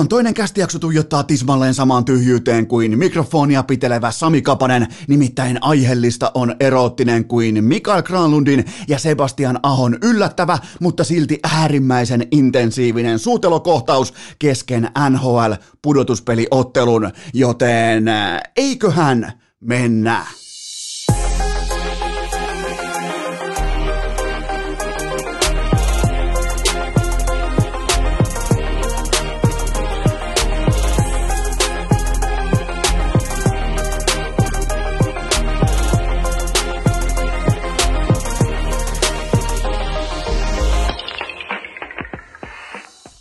[0.00, 6.56] Viikon toinen kästijakso tuijottaa tismalleen samaan tyhjyyteen kuin mikrofonia pitelevä Sami Kapanen, nimittäin aiheellista on
[6.60, 17.10] eroottinen kuin Mikael Granlundin ja Sebastian Ahon yllättävä, mutta silti äärimmäisen intensiivinen suutelokohtaus kesken NHL-pudotuspeliottelun,
[17.34, 20.26] joten äh, eiköhän mennä.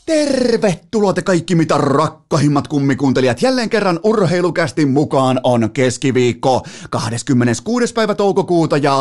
[0.09, 3.41] Tervetuloa te kaikki mitä rakkahimmat kummikuuntelijat.
[3.41, 7.93] Jälleen kerran urheilukästin mukaan on keskiviikko 26.
[7.93, 8.95] päivä toukokuuta ja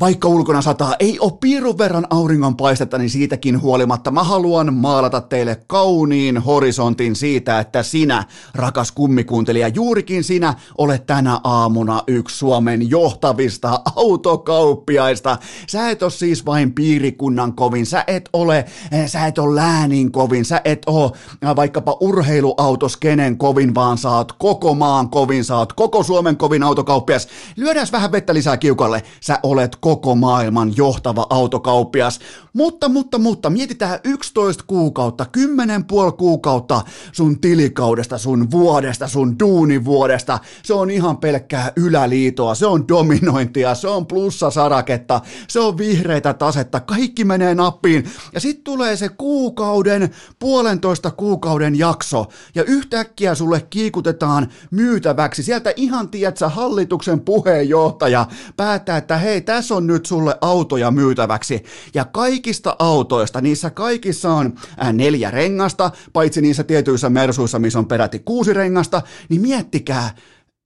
[0.00, 5.20] vaikka ulkona sataa, ei ole piirun verran auringon paistetta, niin siitäkin huolimatta mä haluan maalata
[5.20, 12.90] teille kauniin horisontin siitä, että sinä, rakas kummikuuntelija, juurikin sinä olet tänä aamuna yksi Suomen
[12.90, 15.38] johtavista autokauppiaista.
[15.68, 20.12] Sä et ole siis vain piirikunnan kovin, sä et ole, eh, sä et ole läänin
[20.12, 21.10] kovin, sä et ole
[21.42, 27.28] eh, vaikkapa urheiluautos kenen kovin, vaan oot koko maan kovin, oot koko Suomen kovin autokauppias.
[27.56, 32.20] Lyödään vähän vettä lisää kiukalle, sä olet koko maailman johtava autokauppias.
[32.52, 40.38] Mutta, mutta, mutta, mietitään 11 kuukautta, 10 puoli kuukautta sun tilikaudesta, sun vuodesta, sun duunivuodesta.
[40.62, 46.80] Se on ihan pelkkää yläliitoa, se on dominointia, se on plussasaraketta, se on vihreitä tasetta,
[46.80, 48.04] kaikki menee nappiin.
[48.32, 55.42] Ja sitten tulee se kuukauden, puolentoista kuukauden jakso, ja yhtäkkiä sulle kiikutetaan myytäväksi.
[55.42, 61.64] Sieltä ihan, tiedätkö, hallituksen puheenjohtaja päättää, että hei, tässä on nyt sulle autoja myytäväksi.
[61.94, 64.54] Ja kaikista autoista, niissä kaikissa on
[64.92, 70.14] neljä rengasta, paitsi niissä tietyissä mersuissa, missä on peräti kuusi rengasta, niin miettikää,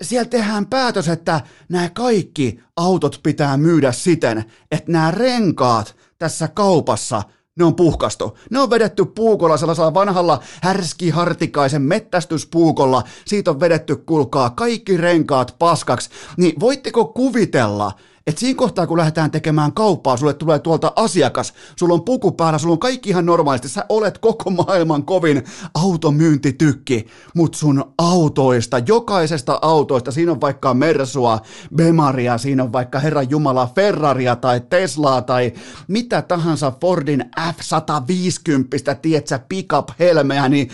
[0.03, 7.23] siellä tehdään päätös, että nämä kaikki autot pitää myydä siten, että nämä renkaat tässä kaupassa
[7.59, 8.39] ne on puhkastu.
[8.51, 13.03] Ne on vedetty puukolla sellaisella vanhalla härskihartikaisen mettästyspuukolla.
[13.25, 16.11] Siitä on vedetty, kulkaa, kaikki renkaat paskaksi.
[16.37, 17.93] Niin voitteko kuvitella,
[18.27, 22.59] että siinä kohtaa, kun lähdetään tekemään kauppaa, sulle tulee tuolta asiakas, sulla on puku päällä,
[22.59, 29.59] sulla on kaikki ihan normaalisti, sä olet koko maailman kovin automyyntitykki, mutta sun autoista, jokaisesta
[29.63, 31.41] autoista, siinä on vaikka Mersua,
[31.77, 35.53] Bemaria, siinä on vaikka Herran Jumala Ferraria tai Teslaa tai
[35.89, 40.69] mitä tahansa Fordin F-150, tietsä, pickup helmeä, niin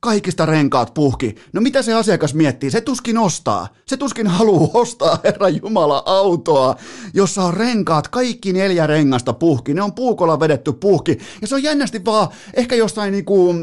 [0.00, 1.34] kaikista renkaat puhki.
[1.52, 2.70] No mitä se asiakas miettii?
[2.70, 3.68] Se tuskin ostaa.
[3.86, 6.76] Se tuskin haluaa ostaa, Herra Jumala, autoa,
[7.14, 9.74] jossa on renkaat, kaikki neljä rengasta puhki.
[9.74, 11.18] Ne on puukolla vedetty puhki.
[11.40, 13.54] Ja se on jännästi vaan ehkä jostain niinku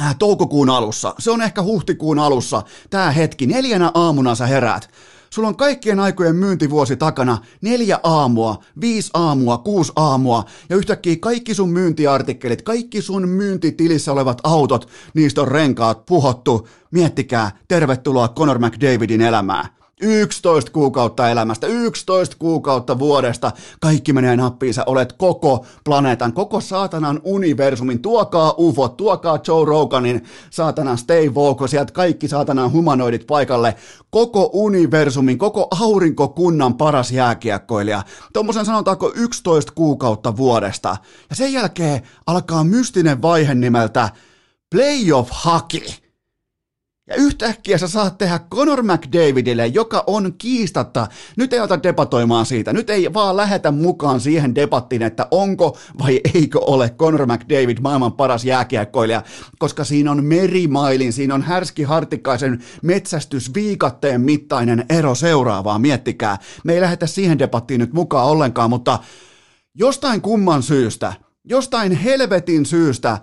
[0.00, 1.14] äh, toukokuun alussa.
[1.18, 2.62] Se on ehkä huhtikuun alussa.
[2.90, 3.46] Tää hetki.
[3.46, 4.90] Neljänä aamuna sä heräät.
[5.32, 11.54] Sulla on kaikkien aikojen myyntivuosi takana, neljä aamua, viisi aamua, kuusi aamua, ja yhtäkkiä kaikki
[11.54, 16.68] sun myyntiartikkelit, kaikki sun myyntitilissä olevat autot, niistä on renkaat puhottu.
[16.90, 19.81] Miettikää, tervetuloa Conor McDavidin elämään.
[20.00, 27.20] 11 kuukautta elämästä, 11 kuukautta vuodesta, kaikki menee nappiin, sä olet koko planeetan, koko saatanan
[27.24, 33.74] universumin, tuokaa ufot, tuokaa Joe Roganin saatanan stay vocal, sieltä kaikki saatanan humanoidit paikalle,
[34.10, 40.96] koko universumin, koko aurinkokunnan paras jääkiekkoilija, tuommoisen sanotaanko 11 kuukautta vuodesta,
[41.30, 44.08] ja sen jälkeen alkaa mystinen vaihe nimeltä
[44.70, 46.01] Playoff Hockey.
[47.12, 51.06] Ja yhtäkkiä sä saat tehdä Conor McDavidille, joka on kiistatta,
[51.36, 56.20] nyt ei ota debatoimaan siitä, nyt ei vaan lähetä mukaan siihen debattiin, että onko vai
[56.34, 59.22] eikö ole Conor McDavid maailman paras jääkiekkoilija,
[59.58, 66.38] koska siinä on merimailin, siinä on härski hartikaisen metsästysviikatteen mittainen ero seuraavaa, miettikää.
[66.64, 68.98] Me ei lähetä siihen debattiin nyt mukaan ollenkaan, mutta
[69.74, 71.12] jostain kumman syystä,
[71.44, 73.18] jostain helvetin syystä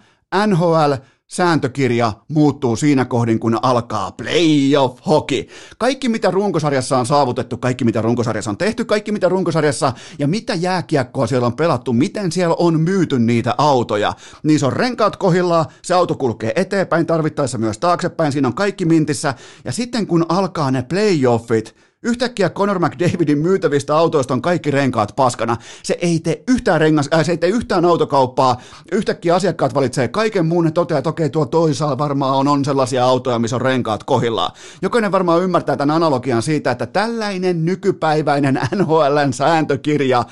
[0.47, 0.93] NHL
[1.31, 5.47] sääntökirja muuttuu siinä kohdin, kun alkaa playoff hockey.
[5.77, 10.53] Kaikki, mitä runkosarjassa on saavutettu, kaikki, mitä runkosarjassa on tehty, kaikki, mitä runkosarjassa ja mitä
[10.53, 14.13] jääkiekkoa siellä on pelattu, miten siellä on myyty niitä autoja.
[14.43, 19.33] Niissä on renkaat kohillaan, se auto kulkee eteenpäin, tarvittaessa myös taaksepäin, siinä on kaikki mintissä.
[19.65, 25.57] Ja sitten kun alkaa ne playoffit, Yhtäkkiä Conor McDavidin myytävistä autoista on kaikki renkaat paskana.
[25.83, 28.61] Se ei tee yhtään, rengas, äh, se ei tee yhtään autokauppaa.
[28.91, 33.05] Yhtäkkiä asiakkaat valitsee kaiken muun ja toteaa, että okei, tuo toisaalla varmaan on, on sellaisia
[33.05, 34.51] autoja, missä on renkaat kohillaan.
[34.81, 40.23] Jokainen varmaan ymmärtää tämän analogian siitä, että tällainen nykypäiväinen NHLn sääntökirja,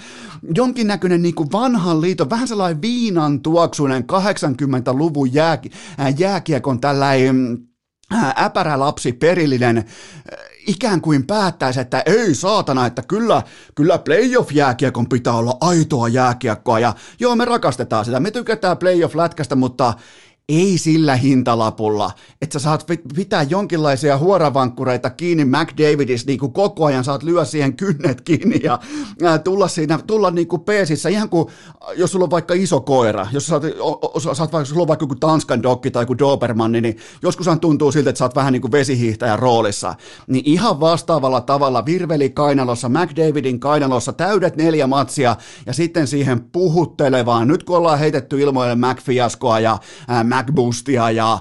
[0.56, 5.60] jonkinnäköinen niin kuin vanhan liiton, vähän sellainen viinan tuoksuinen 80-luvun jää,
[6.00, 7.58] äh, jääkiekon tällainen
[8.14, 9.86] äh, äpärä lapsi, perillinen,
[10.68, 13.42] ikään kuin päättäisi, että ei saatana, että kyllä,
[13.76, 19.94] kyllä playoff-jääkiekon pitää olla aitoa jääkiekkoa ja joo, me rakastetaan sitä, me tykätään playoff-lätkästä, mutta
[20.50, 22.12] ei sillä hintalapulla,
[22.42, 22.86] että sä saat
[23.16, 28.80] pitää jonkinlaisia huoravankkureita kiinni McDavidis niin kuin koko ajan, saat lyö siihen kynnet kiinni ja
[29.24, 31.48] ää, tulla siinä, tulla niin kuin peesissä, ihan kuin
[31.96, 35.04] jos sulla on vaikka iso koira, jos sä saat, o, saat vaikka, sulla on vaikka
[35.04, 38.62] joku Tanskan dokki tai joku Dobermanni, niin joskushan tuntuu siltä, että sä oot vähän niin
[38.62, 39.96] kuin vesihiihtäjän roolissa,
[40.28, 45.36] niin ihan vastaavalla tavalla Virveli kainalossa, McDavidin kainalossa, täydet neljä matsia
[45.66, 49.78] ja sitten siihen puhuttelevaan, nyt kun ollaan heitetty ilmoille McFiaskoa ja
[50.08, 51.40] ää, McBoostia ja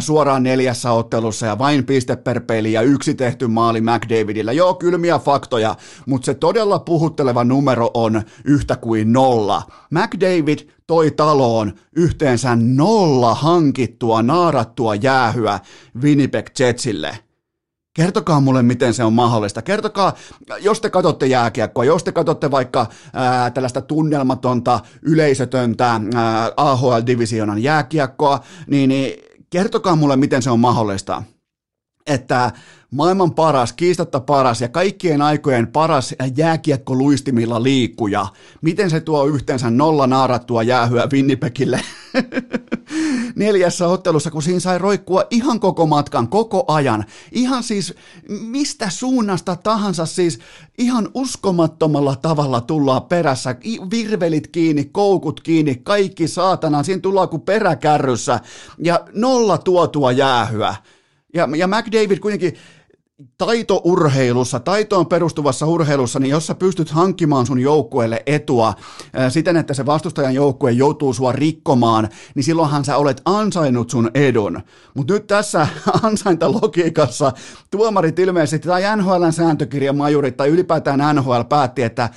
[0.00, 4.52] suoraan neljässä ottelussa ja vain piste per peli ja yksi tehty maali McDavidillä.
[4.52, 5.74] Joo, kylmiä faktoja,
[6.06, 9.62] mutta se todella puhutteleva numero on yhtä kuin nolla.
[9.90, 15.60] McDavid toi taloon yhteensä nolla hankittua, naarattua jäähyä
[16.02, 17.18] Winnipeg Jetsille–
[17.96, 19.62] Kertokaa mulle, miten se on mahdollista.
[19.62, 20.14] Kertokaa,
[20.60, 28.40] jos te katsotte jääkiekkoa, jos te katsotte vaikka ää, tällaista tunnelmatonta, yleisötöntä ää, AHL-divisionan jääkiekkoa,
[28.66, 31.22] niin, niin kertokaa mulle, miten se on mahdollista.
[32.06, 32.52] Että
[32.90, 38.26] maailman paras, kiistatta paras ja kaikkien aikojen paras jääkiekko luistimilla liikkuja,
[38.62, 41.80] miten se tuo yhteensä nolla naarattua jäähyä Winnipegille
[43.36, 47.04] neljässä ottelussa, kun siinä sai roikkua ihan koko matkan, koko ajan.
[47.32, 47.94] Ihan siis
[48.28, 50.38] mistä suunnasta tahansa siis
[50.78, 53.56] ihan uskomattomalla tavalla tullaan perässä.
[53.90, 58.40] Virvelit kiinni, koukut kiinni, kaikki saatana, siinä tullaan kuin peräkärryssä
[58.78, 60.74] ja nolla tuotua jäähyä.
[61.34, 62.56] Ja, ja McDavid kuitenkin
[63.38, 68.74] taitourheilussa, taitoon perustuvassa urheilussa, niin jos sä pystyt hankkimaan sun joukkueelle etua
[69.28, 74.60] siten, että se vastustajan joukkue joutuu sua rikkomaan, niin silloinhan sä olet ansainnut sun edun.
[74.94, 75.68] Mutta nyt tässä
[76.02, 77.32] ansaintalogiikassa
[77.70, 82.08] tuomarit ilmeisesti, tai NHLn sääntökirjan majurit, tai ylipäätään NHL päätti, että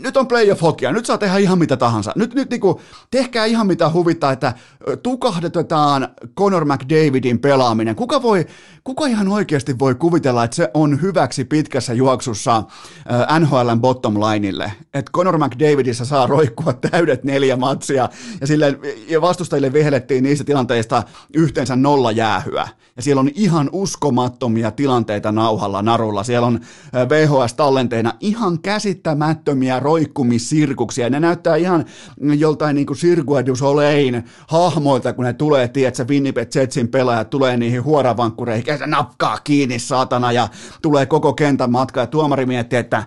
[0.00, 2.12] nyt on playoff hockey, nyt saa tehdä ihan mitä tahansa.
[2.16, 2.80] Nyt, nyt niinku,
[3.10, 4.54] tehkää ihan mitä huvittaa, että
[5.02, 7.96] tukahdetetaan Conor McDavidin pelaaminen.
[7.96, 8.46] Kuka, voi,
[8.84, 14.72] kuka ihan oikeasti voi kuvitella, että se on hyväksi pitkässä juoksussa äh, NHLn bottom lineille?
[14.94, 18.08] Että Conor McDavidissa saa roikkua täydet neljä matsia
[18.40, 21.02] ja, sille, ja vastustajille vihelettiin niistä tilanteista
[21.34, 22.68] yhteensä nolla jäähyä.
[22.96, 26.24] Ja siellä on ihan uskomattomia tilanteita nauhalla, narulla.
[26.24, 26.60] Siellä on
[27.08, 31.10] VHS-tallenteina ihan käsittämättömiä roikkumissirkuksia.
[31.10, 31.84] Ne näyttää ihan
[32.20, 37.56] joltain niin kuin Sirkua du Solein hahmoilta, kun ne tulee, tiedätkö, Winnipeg Jetsin pelaajat tulee
[37.56, 40.48] niihin huoravankureihin, ja se napkaa kiinni, saatana, ja
[40.82, 43.04] tulee koko kentän matka, ja tuomari miettii, että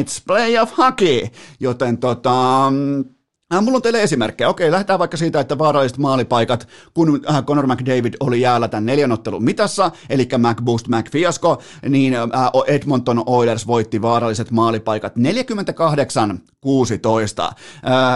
[0.00, 1.28] it's play of hockey,
[1.60, 3.13] joten tota, Äh,
[3.52, 4.48] mulla on teille esimerkkejä.
[4.48, 9.44] Okei, lähdetään vaikka siitä, että vaaralliset maalipaikat, kun äh, Conor McDavid oli jäällä tämän neljänottelun
[9.44, 12.30] mitassa, eli McBoost McFiasko, niin äh,
[12.66, 15.20] Edmonton Oilers voitti vaaralliset maalipaikat 48-16.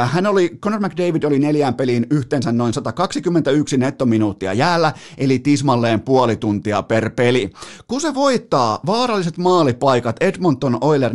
[0.07, 6.37] Hän oli, Conor McDavid oli neljään peliin yhteensä noin 121 nettominuuttia jäällä, eli tismalleen puoli
[6.37, 7.53] tuntia per peli.
[7.89, 11.15] Kun se voittaa vaaralliset maalipaikat Edmonton Oilers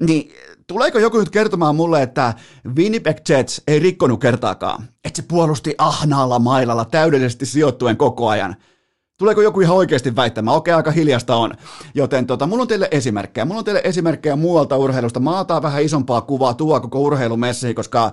[0.00, 0.32] niin
[0.66, 2.34] Tuleeko joku nyt kertomaan mulle, että
[2.76, 4.88] Winnipeg Jets ei rikkonut kertaakaan?
[5.04, 8.56] Että se puolusti ahnaalla mailalla täydellisesti sijoittuen koko ajan–
[9.22, 10.56] Tuleeko joku ihan oikeasti väittämään?
[10.56, 11.52] Okei, aika hiljasta on.
[11.94, 13.44] Joten tota, mulla on teille esimerkkejä.
[13.44, 15.20] Mulla on teille esimerkkejä muualta urheilusta.
[15.20, 18.12] Mä otan vähän isompaa kuvaa tuo koko urheilumessiin, koska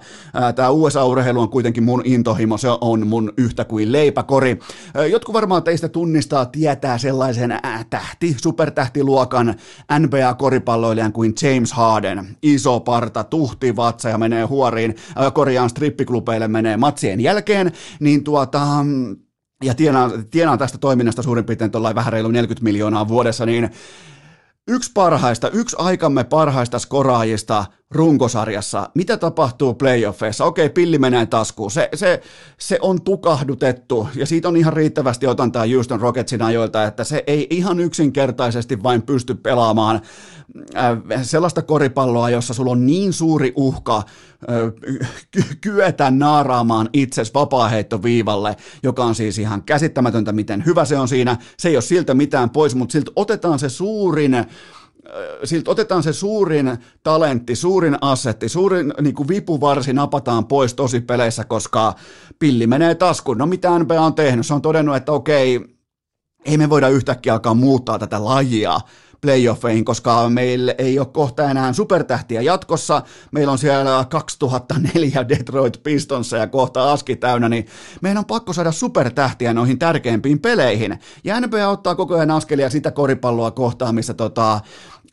[0.55, 2.57] tämä USA-urheilu on kuitenkin mun intohimo.
[2.57, 4.59] Se on mun yhtä kuin leipäkori.
[4.93, 9.55] Ää, jotkut varmaan teistä tunnistaa, tietää sellaisen ää, tähti, supertähtiluokan
[9.99, 12.37] NBA-koripalloilijan kuin James Harden.
[12.41, 14.95] Iso parta, tuhti vatsa ja menee huoriin.
[15.15, 17.71] Ää, korjaan strippiklubeille menee matsien jälkeen.
[17.99, 18.61] Niin tuota
[19.63, 23.69] ja tienaa, tienaa tästä toiminnasta suurin piirtein tuollain vähän reilu 40 miljoonaa vuodessa, niin
[24.67, 30.45] yksi parhaista, yksi aikamme parhaista skoraajista runkosarjassa, mitä tapahtuu playoffeissa?
[30.45, 31.71] Okei, pilli menee taskuun.
[31.71, 32.21] Se, se,
[32.57, 37.47] se on tukahdutettu ja siitä on ihan riittävästi otantaa Houston Rocketsin ajoilta, että se ei
[37.49, 40.01] ihan yksinkertaisesti vain pysty pelaamaan
[40.75, 44.03] äh, sellaista koripalloa, jossa sulla on niin suuri uhka äh,
[45.61, 51.37] kyetä naaraamaan itses vapaaheittoviivalle, joka on siis ihan käsittämätöntä, miten hyvä se on siinä.
[51.57, 54.45] Se ei ole siltä mitään pois, mutta siltä otetaan se suurin
[55.43, 61.43] siltä otetaan se suurin talentti, suurin assetti, suurin niin kuin vipuvarsi napataan pois tosi peleissä,
[61.43, 61.95] koska
[62.39, 63.37] pilli menee taskuun.
[63.37, 64.45] No mitä NBA on tehnyt?
[64.45, 65.59] Se on todennut, että okei,
[66.45, 68.79] ei me voida yhtäkkiä alkaa muuttaa tätä lajia
[69.21, 73.01] playoffeihin, koska meillä ei ole kohta enää supertähtiä jatkossa.
[73.31, 77.65] Meillä on siellä 2004 Detroit Pistons ja kohta aski täynnä, niin
[78.01, 80.99] meidän on pakko saada supertähtiä noihin tärkeimpiin peleihin.
[81.23, 84.59] Ja NBA ottaa koko ajan askelia sitä koripalloa kohtaan, missä tota,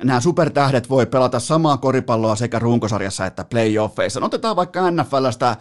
[0.05, 4.21] nämä supertähdet voi pelata samaa koripalloa sekä runkosarjassa että playoffeissa.
[4.21, 5.57] No, otetaan vaikka NFLstä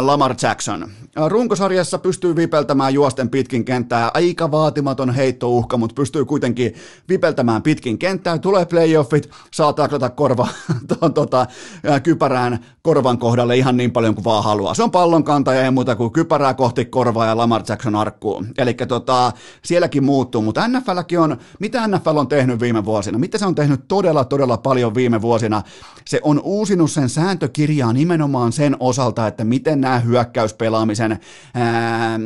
[0.00, 0.90] Lamar Jackson.
[1.28, 6.74] Runkosarjassa pystyy vipeltämään juosten pitkin kenttää, aika vaatimaton heittouhka, mutta pystyy kuitenkin
[7.08, 8.38] vipeltämään pitkin kenttää.
[8.38, 10.48] Tulee playoffit, saa taklata korva
[10.88, 11.46] tuon, tota,
[12.02, 14.74] kypärään korvan kohdalle ihan niin paljon kuin vaan haluaa.
[14.74, 18.44] Se on pallonkantaja ja muuta kuin kypärää kohti korvaa ja Lamar Jackson arkkuu.
[18.58, 19.32] Eli tota,
[19.64, 23.18] sielläkin muuttuu, mutta NFLkin on, mitä NFL on tehnyt viime vuosina?
[23.18, 25.62] Mitä se on tehnyt todella, todella paljon viime vuosina?
[26.04, 31.18] Se on uusinut sen sääntökirjaa nimenomaan sen osalta, että miten nämä hyökkäyspelaamisen
[31.54, 32.20] ää,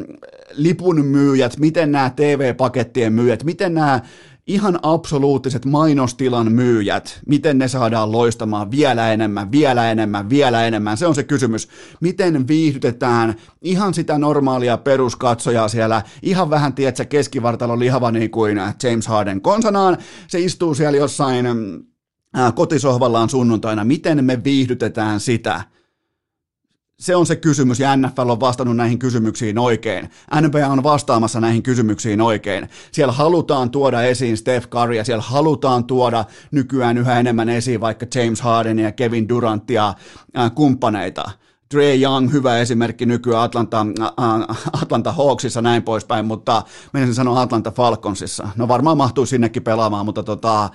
[0.53, 4.01] lipun myyjät, miten nämä TV-pakettien myyjät, miten nämä
[4.47, 10.97] ihan absoluuttiset mainostilan myyjät, miten ne saadaan loistamaan vielä enemmän, vielä enemmän, vielä enemmän.
[10.97, 11.69] Se on se kysymys.
[12.01, 19.07] Miten viihdytetään ihan sitä normaalia peruskatsojaa siellä, ihan vähän, tietsä, keskivartalo lihava niin kuin James
[19.07, 19.99] Harden konsanaan.
[20.29, 21.47] Se istuu siellä jossain
[22.55, 23.85] kotisohvallaan sunnuntaina.
[23.85, 25.63] Miten me viihdytetään sitä?
[27.01, 30.11] Se on se kysymys, ja NFL on vastannut näihin kysymyksiin oikein.
[30.41, 32.69] NBA on vastaamassa näihin kysymyksiin oikein.
[32.93, 38.07] Siellä halutaan tuoda esiin Steph Curry, ja siellä halutaan tuoda nykyään yhä enemmän esiin vaikka
[38.15, 39.95] James Harden ja Kevin Durant ja
[40.39, 41.31] äh, kumppaneita.
[41.75, 47.71] Dre Young, hyvä esimerkki nykyään Atlanta, äh, Atlanta Hawksissa näin poispäin, mutta menisin sanoa Atlanta
[47.71, 48.49] Falconsissa.
[48.57, 50.71] No varmaan mahtuu sinnekin pelaamaan, mutta tota,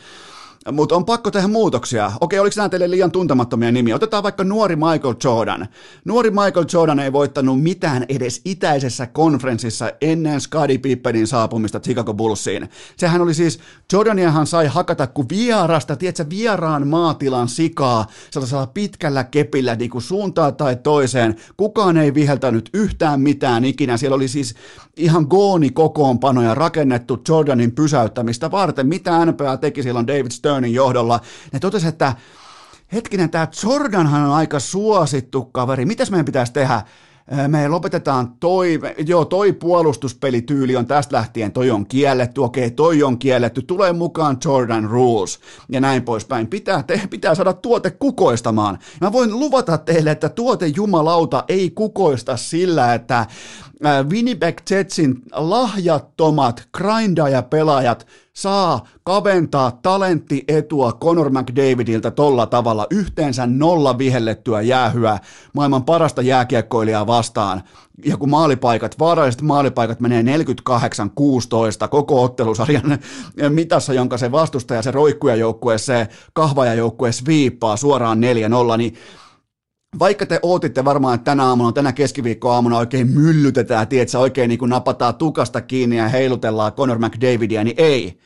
[0.72, 2.12] mutta on pakko tehdä muutoksia.
[2.22, 3.95] Okei, oliko nämä teille liian tuntemattomia nimiä?
[3.95, 5.67] Otetaan vaikka nuori Michael Jordan.
[6.05, 12.69] Nuori Michael Jordan ei voittanut mitään edes itäisessä konferenssissa ennen Scottie Pippenin saapumista Chicago Bullsiin.
[12.98, 13.60] Sehän oli siis,
[13.93, 20.55] Jordaniahan sai hakata kuin vierasta, tiedätkö, vieraan maatilan sikaa sellaisella pitkällä kepillä niin kuin suuntaan
[20.55, 21.36] tai toiseen.
[21.57, 23.98] Kukaan ei viheltänyt yhtään mitään ikinä.
[23.98, 24.55] Siellä oli siis
[24.98, 28.88] ihan gooni kokoonpanoja rakennettu Jordanin pysäyttämistä varten.
[28.88, 31.19] Mitä NBA teki silloin David Sternin johdolla?
[31.51, 32.13] Ne totesi, että
[32.93, 35.85] hetkinen, tämä Jordanhan on aika suosittu kaveri.
[35.85, 36.81] Mitäs meidän pitäisi tehdä?
[37.47, 43.19] me lopetetaan toi, joo, toi puolustuspelityyli on tästä lähtien, toi on kielletty, okei, toi on
[43.19, 46.47] kielletty, tulee mukaan Jordan Rules ja näin poispäin.
[46.47, 48.79] Pitää, te, pitää saada tuote kukoistamaan.
[49.01, 53.25] Mä voin luvata teille, että tuote jumalauta ei kukoista sillä, että
[54.10, 65.20] Winnipeg Jetsin lahjattomat grindaja-pelaajat saa kaventaa talenttietua Conor McDavidiltä tolla tavalla yhteensä nolla vihellettyä jäähyä
[65.53, 67.63] maailman parasta jääkiekkoilijaa vastaan.
[68.05, 73.00] Ja kun maalipaikat, vaaralliset maalipaikat menee 48-16 koko ottelusarjan
[73.50, 78.17] mitassa, jonka se vastustaja, se roikkujajoukkue, se kahvajajoukkue sviippaa suoraan
[78.74, 78.96] 4-0, niin
[79.99, 84.69] vaikka te ootitte varmaan, että tänä aamuna, tänä keskiviikkoaamuna oikein myllytetään, tiedätkö, oikein niin kuin
[84.69, 88.19] napataan tukasta kiinni ja heilutellaan Conor McDavidia, niin ei.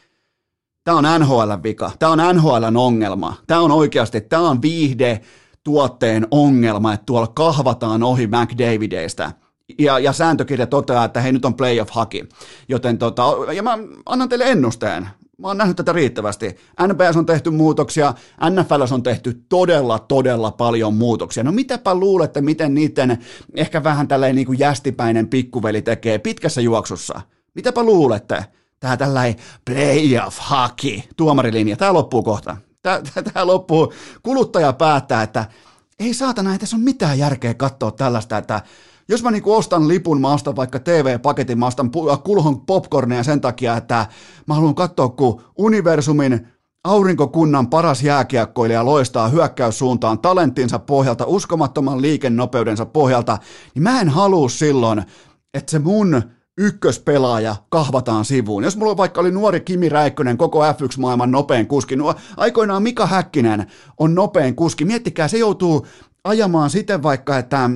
[0.83, 1.91] Tämä on NHL vika.
[1.99, 3.35] Tämä on NHLn ongelma.
[3.47, 5.21] Tämä on oikeasti, tämä on viihde
[5.63, 9.31] tuotteen ongelma, että tuolla kahvataan ohi McDavideistä.
[9.79, 12.29] Ja, ja sääntökirja toteaa, että hei nyt on playoff haki.
[12.69, 13.23] Joten tota,
[13.53, 15.09] ja mä annan teille ennusteen.
[15.39, 16.55] Mä oon nähnyt tätä riittävästi.
[16.87, 18.13] NBS on tehty muutoksia,
[18.49, 21.43] NFL on tehty todella, todella paljon muutoksia.
[21.43, 23.17] No mitäpä luulette, miten niiden
[23.55, 27.21] ehkä vähän tällainen niin kuin jästipäinen pikkuveli tekee pitkässä juoksussa?
[27.55, 28.45] Mitäpä luulette?
[28.79, 32.57] Tää tällainen playoff haki, tuomarilinja, tää loppuu kohta.
[32.81, 33.93] Tää, tää, tää loppuu,
[34.23, 35.45] kuluttaja päättää, että
[35.99, 38.61] ei saatana, ei tässä ole mitään järkeä katsoa tällaista, että
[39.09, 41.91] jos mä niinku ostan lipun, mä ostan vaikka TV-paketin, mä ostan
[42.23, 44.07] kulhon popcornia sen takia, että
[44.47, 46.47] mä haluan katsoa, kun universumin
[46.83, 53.37] aurinkokunnan paras jääkiekkoilija loistaa hyökkäyssuuntaan talenttinsa pohjalta, uskomattoman liikennopeudensa pohjalta,
[53.75, 55.03] niin mä en halua silloin,
[55.53, 56.21] että se mun
[56.57, 58.63] ykköspelaaja kahvataan sivuun.
[58.63, 63.67] Jos mulla vaikka oli nuori Kimi Räikkönen, koko F1-maailman nopein kuski, no aikoinaan Mika Häkkinen
[63.97, 65.87] on nopein kuski, miettikää, se joutuu
[66.23, 67.69] ajamaan siten vaikka, että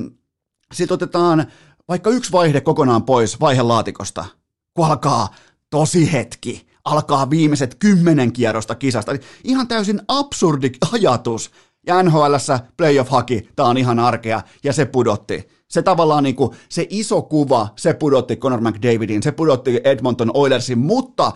[0.73, 1.45] sit otetaan
[1.87, 4.25] vaikka yksi vaihde kokonaan pois vaihelaatikosta,
[4.73, 5.35] kun alkaa
[5.69, 9.11] tosi hetki, alkaa viimeiset kymmenen kierrosta kisasta.
[9.43, 11.51] Ihan täysin absurdi ajatus.
[11.87, 15.47] Ja NHLssä playoff-haki, tämä on ihan arkea, ja se pudotti.
[15.67, 20.77] Se tavallaan niin kuin, se iso kuva, se pudotti Conor McDavidin, se pudotti Edmonton Oilersin,
[20.77, 21.31] mutta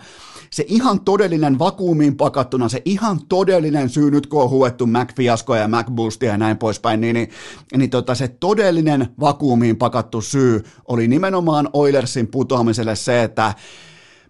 [0.50, 5.68] se ihan todellinen vakuumiin pakattuna, se ihan todellinen syy nyt kun on huettu McFiaskoja ja
[5.68, 7.30] McBoostia ja näin poispäin, niin, niin,
[7.76, 13.54] niin tota, se todellinen vakuumiin pakattu syy oli nimenomaan Oilersin putoamiselle se, että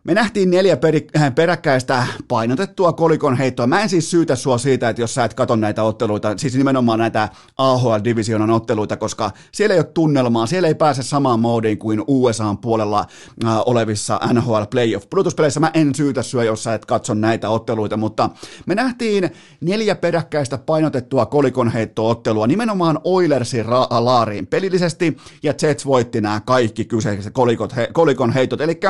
[0.09, 0.79] me nähtiin neljä
[1.17, 3.67] äh, peräkkäistä painotettua kolikon heittoa.
[3.67, 6.99] Mä en siis syytä sua siitä, että jos sä et katso näitä otteluita, siis nimenomaan
[6.99, 12.59] näitä AHL-divisionan otteluita, koska siellä ei ole tunnelmaa, siellä ei pääse samaan moodiin kuin USAn
[12.59, 13.07] puolella
[13.45, 15.61] äh, olevissa NHL playoff pudotuspeleissä.
[15.61, 18.31] Mä en syytä sua, jos sä et katso näitä otteluita, mutta
[18.67, 26.21] me nähtiin neljä peräkkäistä painotettua kolikon heittoottelua nimenomaan Oilersin ra- laariin pelillisesti, ja Jets voitti
[26.21, 28.81] nämä kaikki kyseiset kolikot, he, kolikon heitot, eli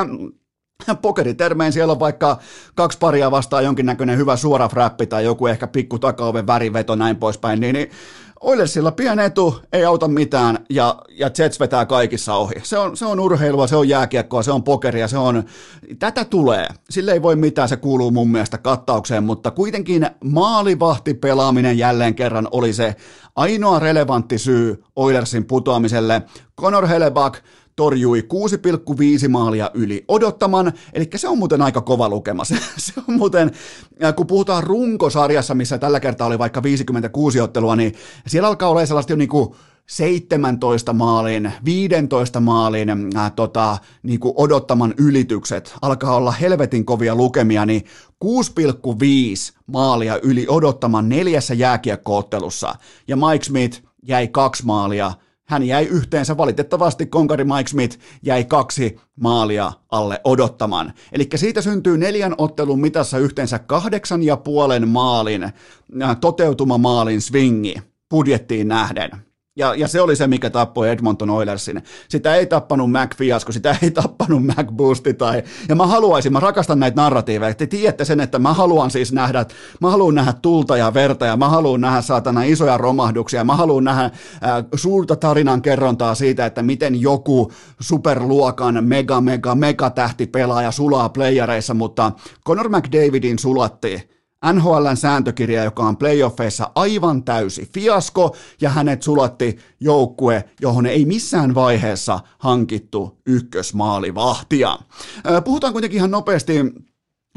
[1.01, 2.39] pokeritermein siellä on vaikka
[2.75, 7.59] kaksi paria vastaan jonkinnäköinen hyvä suora frappi tai joku ehkä pikku takaoven väriveto näin poispäin,
[7.59, 7.91] niin, niin
[8.41, 12.55] Oilersilla pieni etu, ei auta mitään ja, ja Jets vetää kaikissa ohi.
[12.63, 15.43] Se on, se on urheilua, se on jääkiekkoa, se on pokeria, se on,
[15.99, 16.67] tätä tulee.
[16.89, 22.47] Sille ei voi mitään, se kuuluu mun mielestä kattaukseen, mutta kuitenkin maalivahti pelaaminen jälleen kerran
[22.51, 22.95] oli se
[23.35, 26.21] ainoa relevantti syy Oilersin putoamiselle.
[26.61, 27.35] Conor Hellebuck
[27.79, 28.27] torjui
[29.23, 32.45] 6,5 maalia yli odottaman, eli se on muuten aika kova lukema.
[32.45, 33.51] Se, se on muuten,
[34.15, 37.93] kun puhutaan runkosarjassa, missä tällä kertaa oli vaikka 56 ottelua, niin
[38.27, 39.55] siellä alkaa olla sellaista jo niin kuin
[39.85, 45.73] 17 maalin, 15 maalin äh, tota, niin kuin odottaman ylitykset.
[45.81, 47.81] Alkaa olla helvetin kovia lukemia, niin
[48.25, 52.75] 6,5 maalia yli odottaman neljässä jääkiekkoottelussa,
[53.07, 55.11] ja Mike Smith jäi kaksi maalia
[55.49, 60.93] hän jäi yhteensä valitettavasti konkari Mike Smith jäi kaksi maalia alle odottamaan.
[61.11, 65.53] Eli siitä syntyy neljän ottelun mitassa yhteensä kahdeksan ja puolen maalin äh,
[66.21, 67.75] toteutuma maalin swingi
[68.09, 69.28] budjettiin nähden.
[69.59, 71.83] Ja, ja se oli se, mikä tappoi Edmonton Oilersin.
[72.09, 75.43] Sitä ei tappanut McFiasko, sitä ei tappanut McBoosti tai...
[75.69, 77.53] Ja mä haluaisin, mä rakastan näitä narratiiveja.
[77.53, 79.45] Te tiedätte sen, että mä haluan siis nähdä,
[79.81, 83.43] mä haluan nähdä tulta ja verta ja mä haluan nähdä saatana isoja romahduksia.
[83.43, 84.11] Mä haluan nähdä äh,
[84.75, 91.73] suurta tarinan kerrontaa siitä, että miten joku superluokan mega mega mega tähti pelaaja sulaa playareissa,
[91.73, 92.11] mutta
[92.47, 94.18] Conor McDavidin sulatti
[94.53, 101.55] NHLn sääntökirja, joka on playoffeissa aivan täysi fiasko, ja hänet sulatti joukkue, johon ei missään
[101.55, 104.77] vaiheessa hankittu ykkösmaalivahtia.
[105.43, 106.53] Puhutaan kuitenkin ihan nopeasti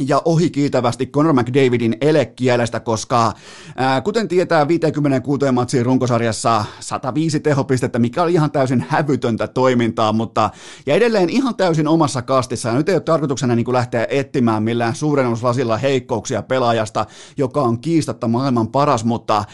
[0.09, 3.33] ja ohikiitävästi Conor McDavidin elekielestä, koska
[3.77, 10.51] ää, kuten tietää 56 matsiin runkosarjassa 105 tehopistettä, mikä oli ihan täysin hävytöntä toimintaa, mutta
[10.87, 12.73] ja edelleen ihan täysin omassa kastissa.
[12.73, 18.69] Nyt ei ole tarkoituksena niin lähteä etsimään millään suurennuslasilla heikkouksia pelaajasta, joka on kiistatta maailman
[18.69, 19.45] paras, mutta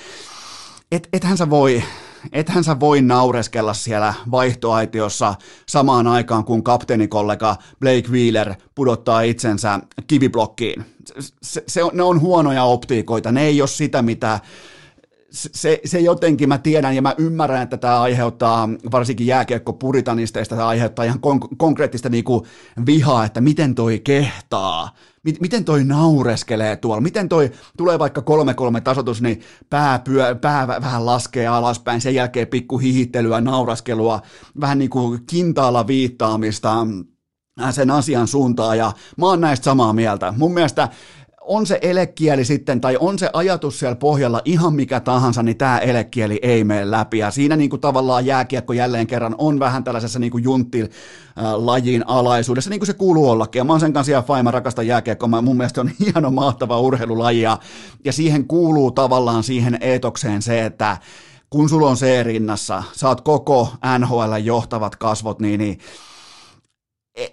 [0.92, 1.82] et, ethän sä voi
[2.32, 5.34] ethän sä voi naureskella siellä vaihtoaitiossa
[5.66, 10.84] samaan aikaan, kun kapteenikollega Blake Wheeler pudottaa itsensä kiviblokkiin.
[11.42, 14.40] Se, se on, ne on huonoja optiikoita, ne ei ole sitä, mitä
[15.30, 20.68] se, se jotenkin mä tiedän ja mä ymmärrän, että tämä aiheuttaa varsinkin jääkiekko puritanisteista, tämä
[20.68, 22.46] aiheuttaa ihan kon- konkreettista niinku
[22.86, 24.94] vihaa, että miten toi kehtaa,
[25.40, 28.20] miten toi naureskelee tuolla, miten toi tulee vaikka
[28.78, 34.22] 3-3 tasotus, niin pää, pyö, pää vähän laskee alaspäin, sen jälkeen pikku hihittelyä, nauraskelua,
[34.60, 36.86] vähän niin kuin kintaalla viittaamista,
[37.70, 40.34] sen asian suuntaan ja mä oon näistä samaa mieltä.
[40.36, 40.88] Mun mielestä
[41.48, 45.78] on se elekieli sitten, tai on se ajatus siellä pohjalla ihan mikä tahansa, niin tämä
[45.78, 47.18] elekieli ei mene läpi.
[47.18, 50.90] Ja siinä niin kuin tavallaan jääkiekko jälleen kerran on vähän tällaisessa niin kuin juntti
[51.56, 53.60] lajin alaisuudessa, niin kuin se kuuluu ollakin.
[53.60, 55.28] Ja mä oon sen kanssa ihan faima, rakastan jääkiekkoa.
[55.28, 57.58] Mä, mun mielestä on hieno, mahtava urheilulaji, ja,
[58.04, 60.96] ja siihen kuuluu tavallaan siihen eetokseen se, että
[61.50, 65.78] kun sulla on se rinnassa, oot koko NHL johtavat kasvot, niin, niin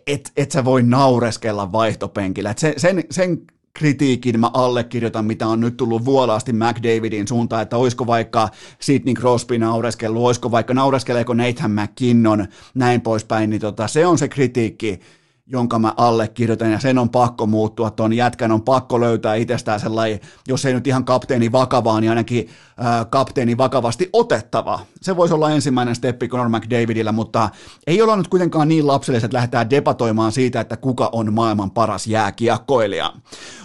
[0.07, 2.51] et, et sä voi naureskella vaihtopenkillä.
[2.51, 3.41] Et sen, sen, sen
[3.75, 9.57] kritiikin mä allekirjoitan, mitä on nyt tullut vuolaasti McDavidin suuntaan, että olisiko vaikka Sidney Crosby
[9.57, 14.99] naureskellut, olisiko vaikka naureskeleeko Nathan McKinnon, näin poispäin, niin tota, se on se kritiikki,
[15.47, 20.19] jonka mä allekirjoitan, ja sen on pakko muuttua, tuon jätkän on pakko löytää itsestään sellainen,
[20.47, 24.79] jos ei nyt ihan kapteeni vakavaa, niin ainakin ää, kapteeni vakavasti otettava.
[25.01, 27.49] Se voisi olla ensimmäinen steppi Conor McDavidillä, mutta
[27.87, 32.07] ei olla nyt kuitenkaan niin lapselliset, että lähdetään debatoimaan siitä, että kuka on maailman paras
[32.07, 33.13] jääkiekkoilija.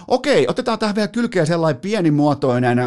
[0.07, 2.79] Okei, otetaan tähän vielä kylkeä sellainen pienimuotoinen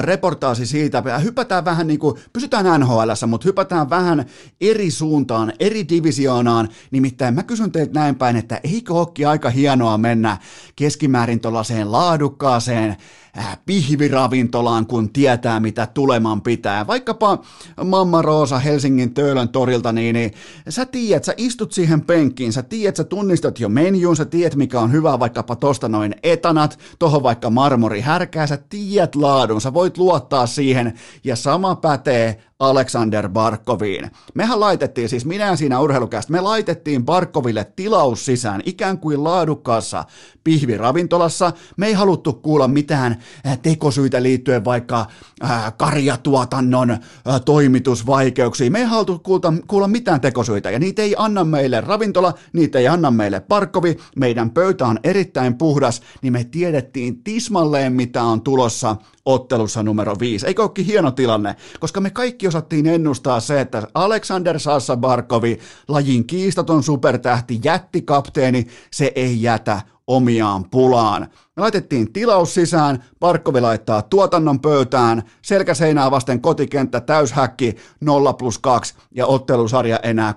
[0.00, 4.24] reportaasi siitä, hypätään vähän niin kuin, pysytään NHL, mutta hypätään vähän
[4.60, 9.98] eri suuntaan, eri divisioonaan, nimittäin mä kysyn teiltä näin päin, että eikö olekin aika hienoa
[9.98, 10.38] mennä
[10.76, 13.19] keskimäärin tuollaiseen laadukkaaseen Äh,
[13.66, 16.86] pihviravintolaan, kun tietää, mitä tuleman pitää.
[16.86, 17.38] Vaikkapa
[17.84, 20.32] Mamma Roosa Helsingin Töölön torilta, niin, niin
[20.68, 24.80] sä tiedät, sä istut siihen penkkiin, sä tiedät, sä tunnistat jo menjuun, sä tiedät, mikä
[24.80, 29.98] on hyvä vaikkapa tosta noin etanat, tohon vaikka marmori härkää, sä tiedät laadun, sä voit
[29.98, 34.10] luottaa siihen, ja sama pätee Alexander Barkoviin.
[34.34, 40.04] Mehän laitettiin, siis minä siinä urheilukästä, me laitettiin Barkoville tilaus sisään ikään kuin laadukkaassa
[40.44, 41.52] pihviravintolassa.
[41.76, 45.06] Me ei haluttu kuulla mitään äh, tekosyitä liittyen vaikka
[45.44, 47.00] äh, karjatuotannon äh,
[47.44, 48.72] toimitusvaikeuksiin.
[48.72, 52.88] Me ei haluttu kuulla, kuulla mitään tekosyitä ja niitä ei anna meille ravintola, niitä ei
[52.88, 53.96] anna meille Barkovi.
[54.16, 60.46] Meidän pöytä on erittäin puhdas, niin me tiedettiin tismalleen mitä on tulossa ottelussa numero viisi.
[60.46, 61.56] Eikö olekin hieno tilanne?
[61.80, 65.58] Koska me kaikki osattiin ennustaa se, että Alexander Sassa Barkovi,
[65.88, 71.22] lajin kiistaton supertähti, jättikapteeni, se ei jätä omiaan pulaan.
[71.56, 78.94] Me laitettiin tilaus sisään, Barkovi laittaa tuotannon pöytään, selkäseinää vasten kotikenttä täyshäkki 0 plus 2
[79.14, 80.34] ja ottelusarja enää 3-2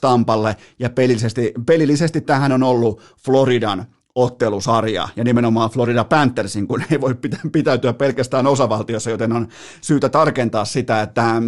[0.00, 3.86] Tampalle ja pelillisesti, pelillisesti tähän on ollut Floridan
[4.22, 7.14] ottelusarja ja nimenomaan Florida Panthersin, kun ei voi
[7.52, 9.48] pitäytyä pelkästään osavaltiossa, joten on
[9.80, 11.42] syytä tarkentaa sitä, että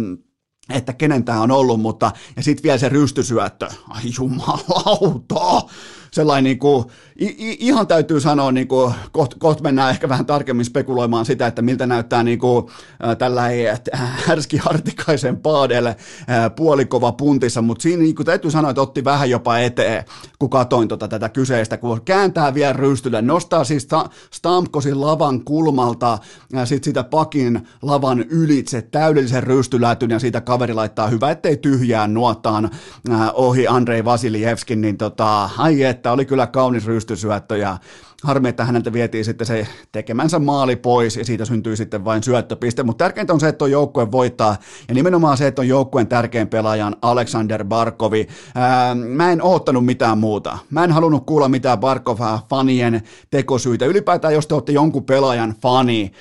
[0.69, 3.67] että kenen tämä on ollut, mutta ja sitten vielä se rystysyöttö.
[3.89, 5.67] Ai jumalauta!
[6.13, 6.85] Sellainen niin kuin,
[7.21, 11.61] i, ihan täytyy sanoa, niin kuin, kohta koht mennään ehkä vähän tarkemmin spekuloimaan sitä, että
[11.61, 12.65] miltä näyttää niin kuin,
[13.03, 19.03] äh, härski hartikaisen paadelle äh, puolikova puntissa, mutta siinä niin kuin, täytyy sanoa, että otti
[19.03, 20.03] vähän jopa eteen,
[20.39, 23.87] kun katoin tota, tätä kyseistä, kun kääntää vielä rystylle, nostaa siis
[24.31, 26.17] Stamkosin lavan kulmalta
[26.53, 32.13] ja sitten sitä pakin lavan ylitse täydellisen rystylätyn ja siitä kaveri laittaa hyvä, ettei tyhjään
[32.13, 32.69] nuottaan
[33.11, 37.77] äh, ohi Andrei Vasiljevskin, niin tota, ai et, että oli kyllä kaunis rystysyöttö ja
[38.23, 42.83] harmi, että häneltä vietiin sitten se tekemänsä maali pois ja siitä syntyi sitten vain syöttöpiste,
[42.83, 44.55] mutta tärkeintä on se, että on joukkue voittaa
[44.87, 48.27] ja nimenomaan se, että on joukkueen tärkein pelaajan Alexander Barkovi.
[48.55, 50.57] Ää, mä en oottanut mitään muuta.
[50.69, 53.85] Mä en halunnut kuulla mitään Barkov-fanien tekosyitä.
[53.85, 56.11] Ylipäätään, jos te olette jonkun pelaajan fani,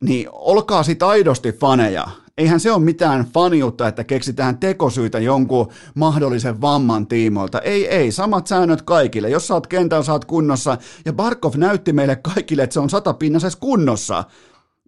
[0.00, 6.60] niin olkaa sit aidosti faneja eihän se ole mitään faniutta, että keksitään tekosyitä jonkun mahdollisen
[6.60, 7.60] vamman tiimoilta.
[7.60, 9.30] Ei, ei, samat säännöt kaikille.
[9.30, 10.78] Jos saat kentällä, saat kunnossa.
[11.04, 14.24] Ja Barkov näytti meille kaikille, että se on satapinnasessa kunnossa.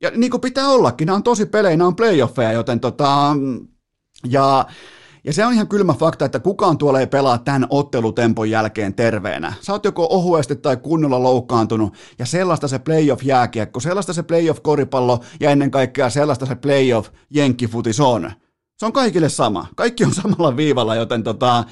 [0.02, 3.36] Ja niin kuin pitää ollakin, nämä on tosi pelejä, nämä on playoffeja, joten tota...
[4.28, 4.66] Ja
[5.24, 9.52] ja se on ihan kylmä fakta, että kukaan tuolla ei pelaa tämän ottelutempon jälkeen terveenä.
[9.60, 15.50] Sä oot joko ohuesti tai kunnolla loukkaantunut, ja sellaista se playoff-jääkiekko, sellaista se playoff-koripallo, ja
[15.50, 18.32] ennen kaikkea sellaista se playoff-jenkkifutis on.
[18.78, 19.66] Se on kaikille sama.
[19.76, 21.64] Kaikki on samalla viivalla, joten tota,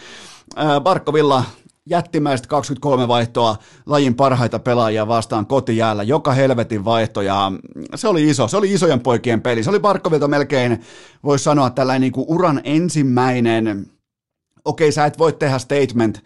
[0.81, 1.45] Barkovilla
[1.91, 7.53] jättimäiset 23 vaihtoa lajin parhaita pelaajia vastaan kotijäällä, joka helvetin vaihto, ja
[7.95, 10.81] se oli iso, se oli isojen poikien peli, se oli Barkovilta melkein,
[11.25, 13.87] voisi sanoa, tällainen niin kuin uran ensimmäinen,
[14.65, 16.25] okei, sä et voi tehdä statement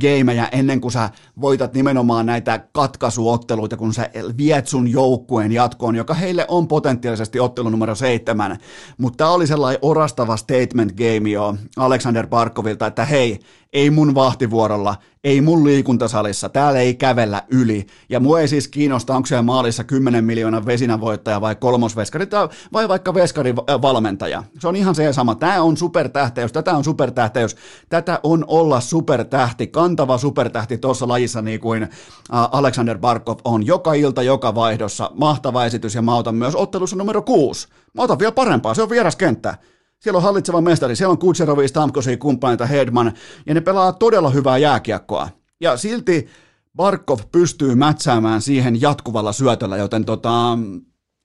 [0.00, 1.10] gameja ennen kuin sä
[1.40, 7.70] voitat nimenomaan näitä katkaisuotteluita, kun sä viet sun joukkueen jatkoon, joka heille on potentiaalisesti ottelu
[7.70, 8.58] numero seitsemän.
[8.98, 13.38] Mutta tämä oli sellainen orastava statement game jo Alexander Barkovilta, että hei,
[13.72, 17.86] ei mun vahtivuorolla, ei mun liikuntasalissa, täällä ei kävellä yli.
[18.08, 22.26] Ja mua ei siis kiinnosta, onko siellä maalissa 10 miljoonan vesinävoittaja vai kolmosveskari
[22.72, 24.42] vai vaikka veskari valmentaja.
[24.60, 25.34] Se on ihan se sama.
[25.34, 27.56] Tämä on supertähteys, tätä on supertähteys,
[27.88, 31.88] tätä on olla supertähti, kantava supertähti tuossa lajissa niin kuin
[32.30, 35.10] Alexander Barkov on joka ilta, joka vaihdossa.
[35.14, 37.68] Mahtava esitys ja mä otan myös ottelussa numero kuusi.
[37.94, 39.58] Mä otan vielä parempaa, se on vieraskenttä.
[40.02, 43.12] Siellä on hallitseva mestari, siellä on Kutserovi, Stamkosi, kumppaneita, Hedman,
[43.46, 45.28] ja ne pelaa todella hyvää jääkiekkoa.
[45.60, 46.28] Ja silti
[46.76, 50.58] Barkov pystyy mätsäämään siihen jatkuvalla syötöllä, joten tota,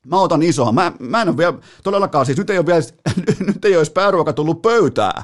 [0.08, 0.72] mä otan isoa.
[0.72, 2.82] Mä, mä en ole vielä, todellakaan siis, nyt ei ole vielä,
[3.48, 5.24] nyt ei olisi pääruoka tullut pöytää.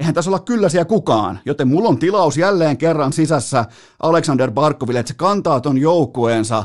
[0.00, 3.64] Eihän tässä olla kyllä siellä kukaan, joten mulla on tilaus jälleen kerran sisässä
[4.02, 6.64] Alexander Barkoville, että se kantaa ton joukkueensa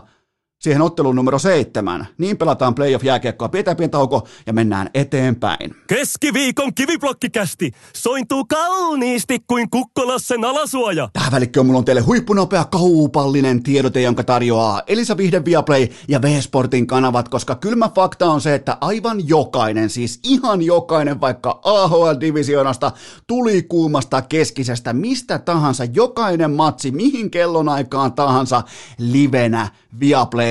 [0.62, 2.08] siihen otteluun numero seitsemän.
[2.18, 5.76] Niin pelataan playoff-jääkiekkoa, pidetään pieni tauko ja mennään eteenpäin.
[5.88, 11.10] Keskiviikon kiviblokkikästi sointuu kauniisti kuin kukkolassen alasuoja.
[11.14, 16.88] Tähän välikköön mulla on teille huippunopea kaupallinen tiedote, jonka tarjoaa Elisa Vihden Viaplay ja V-Sportin
[16.88, 22.92] kanavat, koska kylmä fakta on se, että aivan jokainen, siis ihan jokainen, vaikka AHL-divisioonasta,
[23.28, 28.64] tuli kuumasta keskisestä, mistä tahansa, jokainen matsi, mihin kellonaikaan tahansa,
[28.98, 29.68] livenä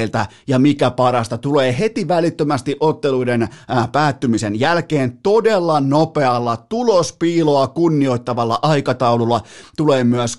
[0.00, 8.58] Viaplaylta ja mikä parasta, tulee heti välittömästi otteluiden ää, päättymisen jälkeen todella nopealla tulospiiloa kunnioittavalla
[8.62, 9.40] aikataululla
[9.76, 10.38] tulee myös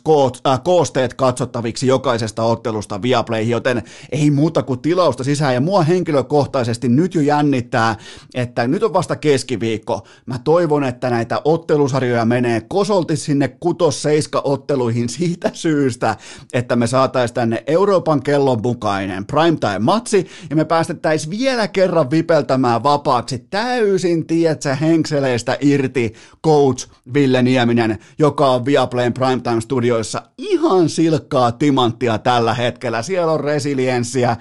[0.63, 7.15] koosteet katsottaviksi jokaisesta ottelusta Viaplay, joten ei muuta kuin tilausta sisään ja mua henkilökohtaisesti nyt
[7.15, 7.95] jo jännittää,
[8.34, 10.08] että nyt on vasta keskiviikko.
[10.26, 16.15] Mä toivon, että näitä ottelusarjoja menee kosolti sinne kutos seiska otteluihin siitä syystä,
[16.54, 19.26] että me saataisiin tänne Euroopan kellon mukainen
[19.58, 26.14] primetime-matsi, ja me päästettäisiin vielä kerran vipeltämään vapaaksi täysin, tietsä, henkseleistä irti
[26.46, 33.02] coach Ville Nieminen, joka on Viaplayn Primetime-studioissa ihan silkkaa timanttia tällä hetkellä.
[33.02, 34.38] Siellä on resilienssiä,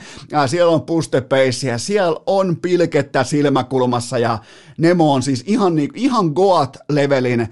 [0.46, 4.38] siellä on pustepeissiä, siellä on pilkettä silmäkulmassa ja
[4.80, 7.48] Nemo on siis ihan, niin, ihan Goat-levelin äh,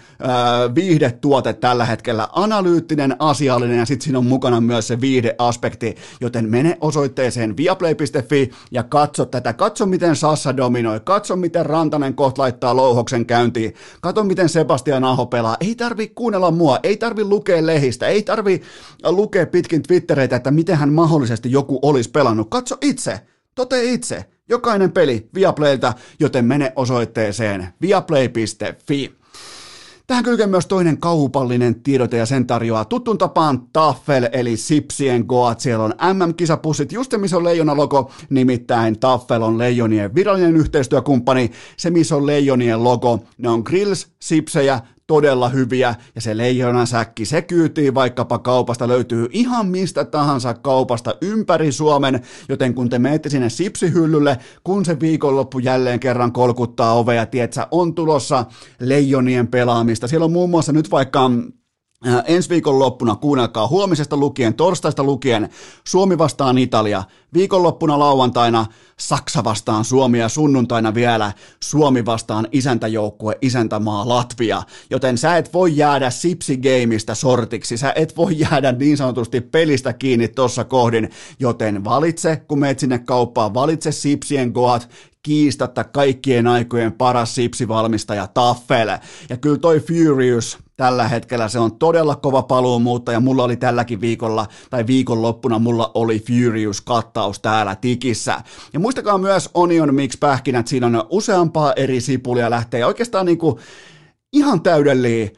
[0.74, 2.28] viihdetuote tällä hetkellä.
[2.32, 8.82] Analyyttinen, asiallinen ja sitten siinä on mukana myös se viihdeaspekti, joten mene osoitteeseen viaplay.fi ja
[8.82, 9.52] katso tätä.
[9.52, 15.26] Katso miten Sassa dominoi, katso miten Rantanen kohta laittaa louhoksen käyntiin, katso miten Sebastian Aho
[15.26, 15.56] pelaa.
[15.60, 18.62] Ei tarvi kuunnella mua, ei tarvi lukea lehistä, ei tarvi
[19.04, 22.50] lukea pitkin Twittereitä, että miten hän mahdollisesti joku olisi pelannut.
[22.50, 23.20] Katso itse,
[23.54, 24.37] tote itse.
[24.48, 29.18] Jokainen peli Viaplaylta, joten mene osoitteeseen viaplay.fi.
[30.06, 35.60] Tähän kylkee myös toinen kaupallinen tiedote ja sen tarjoaa tuttuun tapaan Taffel eli Sipsien Goat.
[35.60, 41.50] Siellä on MM-kisapussit, just missä on leijona logo, nimittäin Taffel on leijonien virallinen yhteistyökumppani.
[41.76, 47.24] Se missä on leijonien logo, ne on grills, sipsejä, todella hyviä, ja se leijonan säkki,
[47.24, 53.28] se kyytii vaikkapa kaupasta, löytyy ihan mistä tahansa kaupasta ympäri Suomen, joten kun te menette
[53.28, 58.44] sinne sipsihyllylle, kun se viikonloppu jälleen kerran kolkuttaa ovea, tietsä, on tulossa
[58.80, 60.08] leijonien pelaamista.
[60.08, 61.30] Siellä on muun muassa nyt vaikka
[62.26, 65.48] ensi viikon loppuna kuunnelkaa huomisesta lukien, torstaista lukien
[65.86, 67.02] Suomi vastaan Italia,
[67.34, 71.32] viikonloppuna lauantaina Saksa vastaan Suomi ja sunnuntaina vielä
[71.62, 74.62] Suomi vastaan isäntäjoukkue, isäntämaa Latvia.
[74.90, 80.28] Joten sä et voi jäädä sipsigeimistä sortiksi, sä et voi jäädä niin sanotusti pelistä kiinni
[80.28, 84.88] tuossa kohdin, joten valitse, kun meet sinne kauppaan, valitse sipsien goat,
[85.22, 88.88] kiistatta kaikkien aikojen paras sipsivalmistaja Taffel.
[89.28, 94.00] Ja kyllä toi Furious, tällä hetkellä se on todella kova paluumuutta ja mulla oli tälläkin
[94.00, 98.42] viikolla tai viikonloppuna mulla oli Furious-kattaus täällä tikissä.
[98.72, 103.60] Ja muistakaa myös Onion Mix pähkinät, siinä on useampaa eri sipulia lähtee oikeastaan niinku
[104.32, 105.30] ihan täydellinen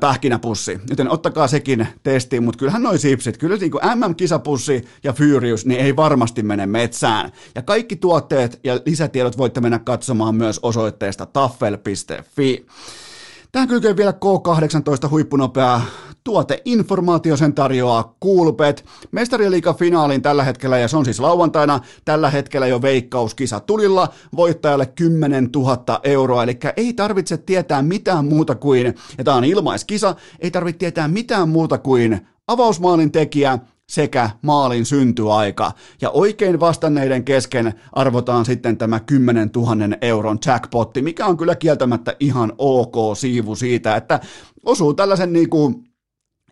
[0.00, 5.66] pähkinäpussi, joten ottakaa sekin testiin, mutta kyllähän noi sipsit, kyllä niin kuin MM-kisapussi ja Furious,
[5.66, 7.32] niin ei varmasti mene metsään.
[7.54, 12.66] Ja kaikki tuotteet ja lisätiedot voitte mennä katsomaan myös osoitteesta taffel.fi.
[13.52, 15.80] Tähän kylkeen vielä K18 huippunopea
[16.28, 18.84] tuoteinformaatio sen tarjoaa Coolbet.
[19.12, 24.86] Mestariliikan finaalin tällä hetkellä, ja se on siis lauantaina, tällä hetkellä jo veikkauskisa tulilla, voittajalle
[24.86, 30.50] 10 000 euroa, eli ei tarvitse tietää mitään muuta kuin, ja tämä on ilmaiskisa, ei
[30.50, 35.72] tarvitse tietää mitään muuta kuin avausmaalin tekijä, sekä maalin syntyaika.
[36.00, 42.16] Ja oikein vastanneiden kesken arvotaan sitten tämä 10 000 euron jackpotti, mikä on kyllä kieltämättä
[42.20, 44.20] ihan ok siivu siitä, että
[44.64, 45.87] osuu tällaisen niin kuin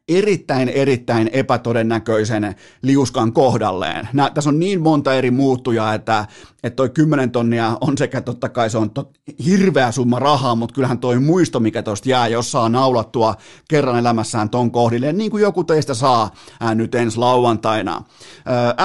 [0.09, 4.09] erittäin, erittäin epätodennäköisen liuskan kohdalleen.
[4.12, 6.27] Nää, tässä on niin monta eri muuttujaa, että,
[6.62, 9.11] että toi 10 tonnia on sekä totta kai se on to,
[9.47, 13.35] hirveä summa rahaa, mutta kyllähän toi muisto, mikä tuosta jää, jos saa naulattua
[13.69, 18.03] kerran elämässään ton kohdille, niin kuin joku teistä saa ää, nyt ensi lauantaina.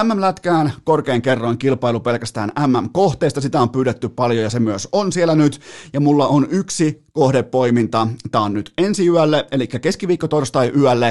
[0.04, 5.36] MM-lätkään korkein kerroin kilpailu pelkästään MM-kohteesta, sitä on pyydetty paljon ja se myös on siellä
[5.36, 5.60] nyt,
[5.94, 8.08] ja mulla on yksi kohdepoiminta.
[8.32, 11.11] Tämä on nyt ensi yölle, eli keskiviikko torstai yölle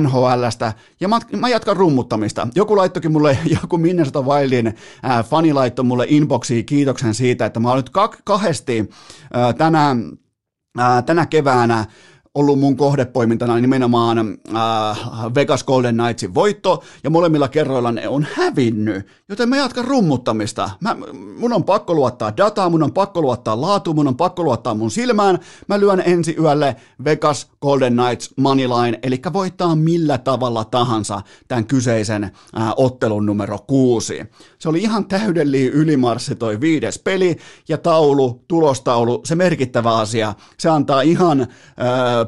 [0.00, 2.48] NHLstä, ja mä, mä jatkan rummuttamista.
[2.54, 7.68] Joku laittokin mulle, joku Minnesota Wildin ää, fani laittoi mulle inboxiin kiitoksen siitä, että mä
[7.68, 7.90] oon nyt
[8.24, 8.90] kahdesti
[9.32, 9.96] ää, tänä,
[10.78, 11.84] ää, tänä keväänä
[12.40, 14.98] ollut mun kohdepoimintana nimenomaan äh,
[15.34, 20.70] Vegas Golden Knightsin voitto, ja molemmilla kerroilla ne on hävinnyt, joten mä jatkan rummuttamista.
[20.80, 20.96] Mä,
[21.38, 24.90] mun on pakko luottaa dataa, mun on pakko luottaa laatu, mun on pakko luottaa mun
[24.90, 25.38] silmään.
[25.68, 32.24] Mä lyön ensi yölle Vegas Golden Knights Moneyline, eli voittaa millä tavalla tahansa tämän kyseisen
[32.24, 32.32] äh,
[32.76, 34.20] ottelun numero kuusi.
[34.58, 37.36] Se oli ihan täydellinen ylimarssi toi viides peli,
[37.68, 41.48] ja taulu, tulostaulu, se merkittävä asia, se antaa ihan äh,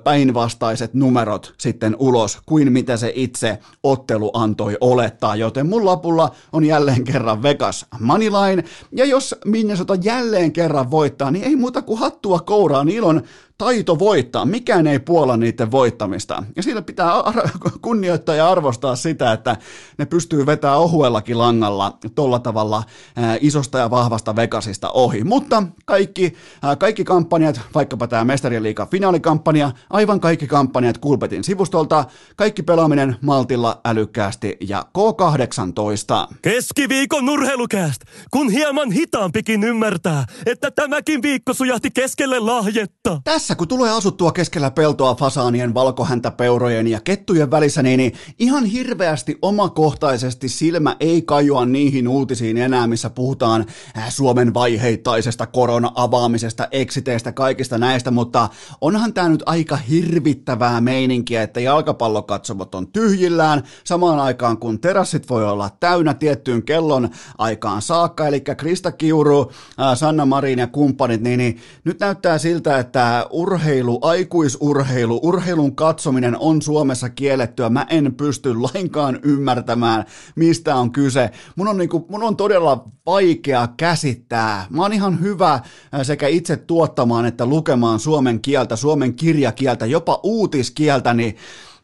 [0.05, 6.65] päinvastaiset numerot sitten ulos kuin mitä se itse ottelu antoi olettaa, joten mun lapulla on
[6.65, 12.41] jälleen kerran Vegas Moneyline, ja jos Minnesota jälleen kerran voittaa, niin ei muuta kuin hattua
[12.41, 13.23] kouraan ilon
[13.63, 16.45] taito voittaa, mikään ei puola niiden voittamista.
[16.57, 17.13] Ja siinä pitää
[17.83, 19.57] kunnioittaa ja arvostaa sitä, että
[19.99, 22.83] ne pystyy vetämään ohuellakin langalla tuolla tavalla
[23.17, 25.25] ää, isosta ja vahvasta Vegasista ohi.
[25.25, 32.05] Mutta kaikki, ää, kaikki kampanjat, vaikkapa tämä Mestarien liiga finaalikampanja, aivan kaikki kampanjat Kulpetin sivustolta,
[32.37, 36.35] kaikki pelaaminen maltilla, älykkäästi ja K18.
[36.43, 43.21] Keskiviikon nurheilukääst, kun hieman hitaampikin ymmärtää, että tämäkin viikko sujahti keskelle lahjetta.
[43.25, 48.65] Tässä tässä kun tulee asuttua keskellä peltoa fasaanien, valkohäntäpeurojen ja kettujen välissä, niin, niin ihan
[48.65, 53.67] hirveästi omakohtaisesti silmä ei kajoa niihin uutisiin enää, missä puhutaan
[53.99, 58.49] äh, Suomen vaiheittaisesta korona-avaamisesta, eksiteistä, kaikista näistä, mutta
[58.81, 63.63] onhan tämä nyt aika hirvittävää meininkiä, että jalkapallokatsomot on tyhjillään.
[63.85, 69.99] Samaan aikaan kun terassit voi olla täynnä tiettyyn kellon aikaan saakka, eli Krista Kiuru, äh,
[69.99, 76.63] Sanna Marin ja kumppanit, niin, niin nyt näyttää siltä, että urheilu, aikuisurheilu, urheilun katsominen on
[76.63, 77.71] Suomessa kiellettyä.
[77.71, 80.05] Mä en pysty lainkaan ymmärtämään,
[80.37, 81.31] mistä on kyse.
[81.57, 84.67] Mun on, niinku, mun on todella vaikea käsittää.
[84.71, 85.63] Mä oon ihan hyvä äh,
[86.03, 91.37] sekä itse tuottamaan että lukemaan suomen kieltä, suomen kirjakieltä, jopa uutiskieltä, niin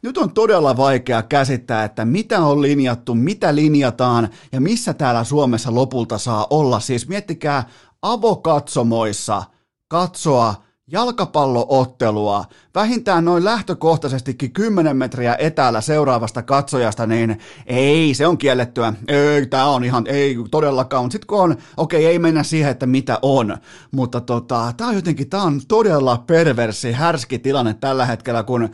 [0.03, 5.75] nyt on todella vaikea käsittää, että mitä on linjattu, mitä linjataan ja missä täällä Suomessa
[5.75, 6.81] lopulta saa olla.
[6.81, 7.69] Siis miettikää
[8.03, 9.43] avokatsomoissa
[9.89, 18.93] katsoa jalkapalloottelua, vähintään noin lähtökohtaisestikin 10 metriä etäällä seuraavasta katsojasta, niin ei, se on kiellettyä.
[19.09, 21.11] Ei, tämä on ihan, ei todellakaan.
[21.11, 23.57] Sitten kun on, okei, ei mennä siihen, että mitä on,
[23.91, 28.69] mutta tota, tämä on jotenkin, tämä on todella perversi, härski tilanne tällä hetkellä, kun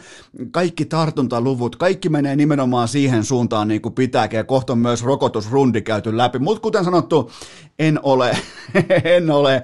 [0.50, 5.82] kaikki tartuntaluvut, kaikki menee nimenomaan siihen suuntaan niin kuin pitääkin, ja kohta on myös rokotusrundi
[5.82, 6.38] käyty läpi.
[6.38, 7.30] Mutta kuten sanottu,
[7.78, 8.36] en ole,
[9.16, 9.62] en ole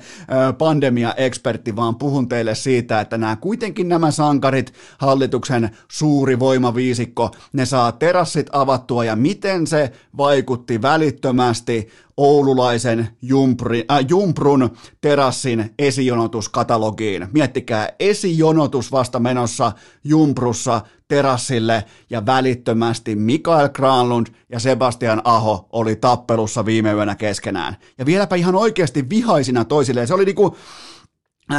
[0.59, 7.93] pandemia-ekspertti, vaan puhun teille siitä, että nämä kuitenkin nämä sankarit, hallituksen suuri voimaviisikko, ne saa
[7.93, 17.29] terassit avattua ja miten se vaikutti välittömästi oululaisen jumpri, äh, Jumprun terassin esijonotuskatalogiin.
[17.33, 19.73] Miettikää, esijonotus vasta menossa
[20.05, 27.77] Jumprussa terassille ja välittömästi Mikael Granlund ja Sebastian Aho oli tappelussa viime yönä keskenään.
[27.99, 30.09] Ja vieläpä ihan oikeasti vihaisina toisilleen.
[30.09, 30.57] Se oli niinku,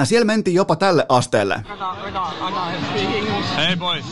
[0.03, 1.63] siellä mentiin jopa tälle asteelle.
[3.57, 4.05] Hei boys.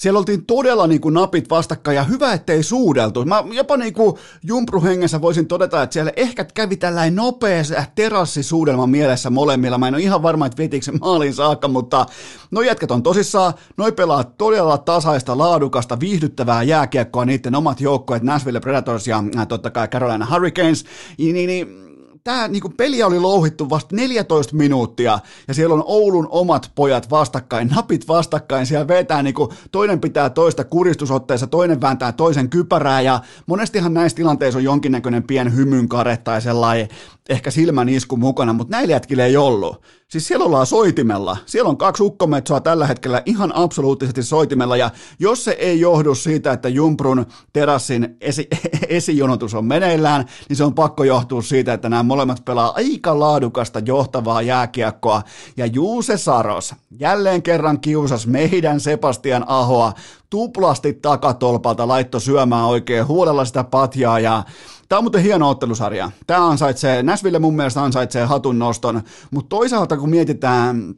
[0.00, 3.24] Siellä oltiin todella niin kuin napit vastakkain ja hyvä, ettei suudeltu.
[3.24, 7.62] Mä jopa niin kuin jumpruhengessä voisin todeta, että siellä ehkä kävi tällainen nopea
[7.94, 9.78] terassisuudelma mielessä molemmilla.
[9.78, 12.06] Mä en ole ihan varma, että vietikö se maaliin saakka, mutta
[12.50, 13.54] no jätkät on tosissaan.
[13.76, 19.70] Noi pelaa todella tasaista, laadukasta, viihdyttävää jääkiekkoa niiden omat joukkoet, Nashville Predators ja äh, totta
[19.70, 20.84] kai Carolina Hurricanes.
[21.18, 21.85] Niin, niin, niin
[22.26, 27.68] tämä niinku peli oli louhittu vasta 14 minuuttia ja siellä on Oulun omat pojat vastakkain,
[27.68, 33.94] napit vastakkain, siellä vetää niinku, toinen pitää toista kuristusotteessa, toinen vääntää toisen kypärää ja monestihan
[33.94, 36.88] näissä tilanteissa on jonkinnäköinen pien hymynkare tai sellainen
[37.28, 39.82] ehkä silmän isku mukana, mutta näillä jätkillä ei ollut.
[40.08, 41.36] Siis siellä ollaan soitimella.
[41.46, 46.52] Siellä on kaksi ukkometsoa tällä hetkellä ihan absoluuttisesti soitimella, ja jos se ei johdu siitä,
[46.52, 48.48] että Jumprun terassin esi-
[48.88, 53.78] esijonotus on meneillään, niin se on pakko johtua siitä, että nämä molemmat pelaa aika laadukasta
[53.78, 55.22] johtavaa jääkiekkoa,
[55.56, 59.92] ja Juuse Saros jälleen kerran kiusas meidän Sebastian Ahoa
[60.30, 64.44] tuplasti takatolpalta, laitto syömään oikein huolella sitä patjaa, ja
[64.88, 66.10] Tämä on muuten hieno ottelusarja.
[66.26, 70.94] Tämä ansaitsee, Nashville mun mielestä ansaitsee hatun noston, mutta toisaalta kun mietitään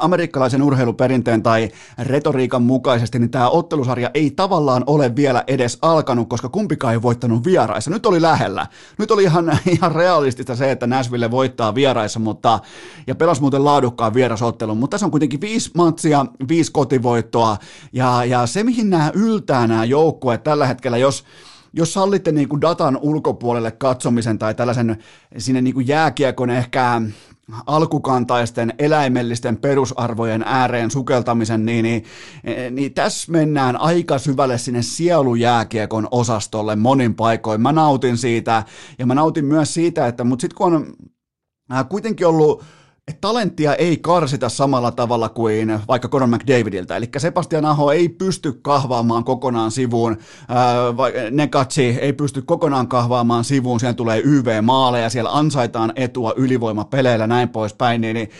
[0.00, 6.48] amerikkalaisen urheiluperinteen tai retoriikan mukaisesti, niin tämä ottelusarja ei tavallaan ole vielä edes alkanut, koska
[6.48, 7.90] kumpikaan ei voittanut vieraissa.
[7.90, 8.66] Nyt oli lähellä.
[8.98, 12.60] Nyt oli ihan, ihan realistista se, että Nashville voittaa vieraissa, mutta,
[13.06, 17.56] ja pelasi muuten laadukkaan vierasottelun, mutta tässä on kuitenkin viisi matsia, viisi kotivoittoa,
[17.92, 21.24] ja, ja se mihin nämä yltää nämä joukkueet tällä hetkellä, jos
[21.72, 24.96] jos sallitte niin kuin datan ulkopuolelle katsomisen tai tällaisen
[25.38, 27.02] sinne niin kuin jääkiekon ehkä
[27.66, 32.04] alkukantaisten eläimellisten perusarvojen ääreen sukeltamisen, niin, niin,
[32.70, 37.60] niin tässä mennään aika syvälle sinne sielujääkiekon osastolle monin paikoin.
[37.60, 38.64] Mä nautin siitä
[38.98, 40.86] ja mä nautin myös siitä, että mutta sitten kun on
[41.72, 42.64] äh, kuitenkin ollut
[43.08, 46.96] että talenttia ei karsita samalla tavalla kuin vaikka Conor McDavidiltä.
[46.96, 50.16] Eli Sebastian Aho ei pysty kahvaamaan kokonaan sivuun,
[51.30, 58.00] Nekatsi ei pysty kokonaan kahvaamaan sivuun, siellä tulee YV-maaleja, siellä ansaitaan etua ylivoimapeleillä näin poispäin,
[58.00, 58.30] niin, niin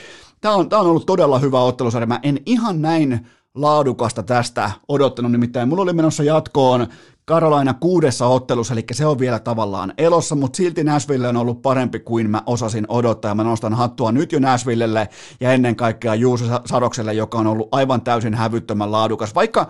[0.40, 2.06] tämä on, tämä on ollut todella hyvä ottelusarja.
[2.06, 6.86] Mä en ihan näin laadukasta tästä odottanut, nimittäin mulla oli menossa jatkoon
[7.24, 11.98] Karolaina kuudessa ottelussa, eli se on vielä tavallaan elossa, mutta silti Nashville on ollut parempi
[12.00, 13.34] kuin mä osasin odottaa.
[13.34, 15.08] Mä nostan hattua nyt jo Nashvillelle
[15.40, 19.34] ja ennen kaikkea Juuso Sadokselle, joka on ollut aivan täysin hävyttömän laadukas.
[19.34, 19.68] Vaikka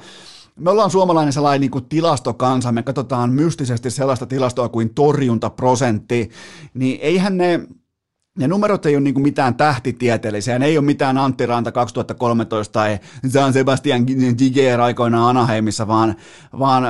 [0.56, 6.30] me ollaan suomalainen sellainen niin kuin tilastokansa, me katsotaan mystisesti sellaista tilastoa kuin torjuntaprosentti,
[6.74, 7.60] niin eihän ne
[8.38, 12.98] ne numerot ei ole niin mitään tähtitieteellisiä, ne ei ole mitään Antti Ranta 2013 tai
[13.34, 14.06] Jean Sebastian
[14.38, 16.14] Giger aikoinaan Anaheimissa, vaan,
[16.58, 16.84] vaan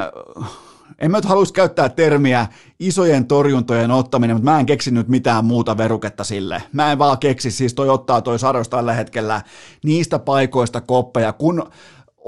[0.98, 2.46] en mä nyt haluaisi käyttää termiä
[2.80, 6.62] isojen torjuntojen ottaminen, mutta mä en keksinyt mitään muuta veruketta sille.
[6.72, 9.42] Mä en vaan keksi, siis toi ottaa toi sados tällä hetkellä
[9.84, 11.70] niistä paikoista koppeja, kun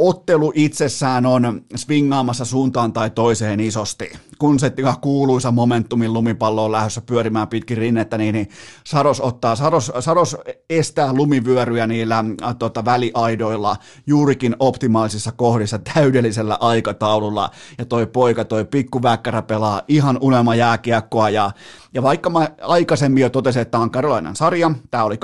[0.01, 4.13] ottelu itsessään on swingaamassa suuntaan tai toiseen isosti.
[4.39, 8.49] Kun se kuuluisa momentumin lumipallo on lähdössä pyörimään pitkin rinnettä, niin, niin
[8.85, 10.37] Saros ottaa, Saros, Saros
[10.71, 12.25] estää lumivyöryjä niillä
[12.59, 13.77] tota, väliaidoilla
[14.07, 17.51] juurikin optimaalisissa kohdissa täydellisellä aikataululla.
[17.79, 21.51] Ja toi poika, toi pikkuväkkärä pelaa ihan unelma jääkiekkoa ja
[21.95, 25.17] ja vaikka mä aikaisemmin jo totesin, että tämä on Karolainan sarja, tämä oli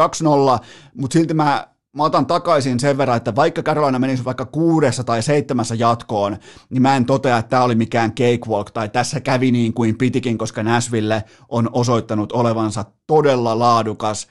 [0.61, 0.65] 2-0,
[0.95, 5.23] mutta silti mä mä otan takaisin sen verran, että vaikka Carolina menisi vaikka kuudessa tai
[5.23, 6.37] seitsemässä jatkoon,
[6.71, 10.39] niin mä en totea, että tämä oli mikään cakewalk tai tässä kävi niin kuin pitikin,
[10.39, 14.29] koska Nashville on osoittanut olevansa todella laadukas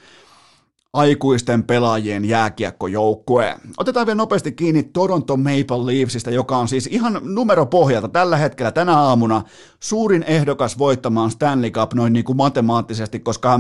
[0.94, 3.56] aikuisten pelaajien jääkiekkojoukkue.
[3.78, 8.98] Otetaan vielä nopeasti kiinni Toronto Maple Leafsista, joka on siis ihan numeropohjalta tällä hetkellä tänä
[9.00, 9.44] aamuna
[9.80, 13.60] suurin ehdokas voittamaan Stanley Cup noin niin kuin matemaattisesti, koska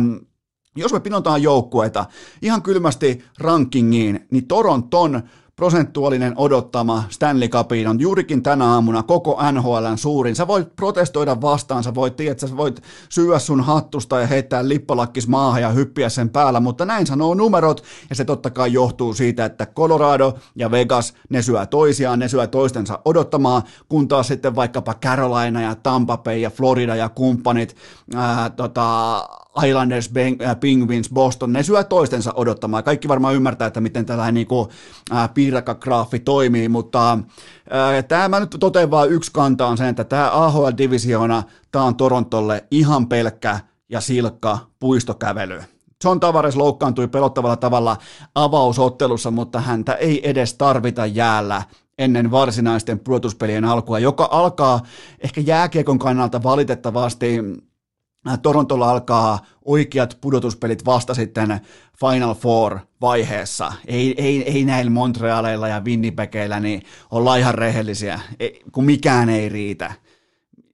[0.76, 2.06] jos me pinotaan joukkueita
[2.42, 5.22] ihan kylmästi rankingiin, niin Toronton
[5.56, 10.36] prosentuaalinen odottama Stanley Cupiin on juurikin tänä aamuna koko NHLn suurin.
[10.36, 15.28] Sä voit protestoida vastaan, sä voit, tiedät, sä voit syödä sun hattusta ja heittää lippalakkis
[15.28, 19.46] maahan ja hyppiä sen päällä, mutta näin sanoo numerot, ja se totta kai johtuu siitä,
[19.46, 24.94] että Colorado ja Vegas, ne syö toisiaan, ne syö toistensa odottamaan, kun taas sitten vaikkapa
[24.94, 27.76] Carolina ja Tampa Bay ja Florida ja kumppanit,
[28.16, 29.20] ää, tota,
[29.64, 32.84] Islanders, äh, Penguins, Boston, ne syö toistensa odottamaan.
[32.84, 34.70] Kaikki varmaan ymmärtää, että miten tällainen niin kuin,
[35.14, 40.04] äh, piirakkograafi toimii, mutta äh, tämä mä nyt totean vain yksi kanta on sen, että
[40.04, 45.62] tämä AHL-divisioona, tämä on Torontolle ihan pelkkä ja silkka puistokävely.
[46.04, 47.98] John Tavares loukkaantui pelottavalla tavalla
[48.36, 51.64] avausottelussa, mutta häntä ei edes tarvita jäällä
[51.98, 54.82] ennen varsinaisten pudotuspelien alkua, joka alkaa
[55.20, 57.40] ehkä jääkiekon kannalta valitettavasti
[58.42, 61.60] Torontolla alkaa oikeat pudotuspelit vasta sitten
[62.00, 63.74] Final Four vaiheessa.
[63.88, 69.50] Ei, ei, ei näillä Montrealeilla ja Winnipegeillä, niin ollaan ihan rehellisiä, ei, kun mikään ei
[69.50, 69.94] riitä.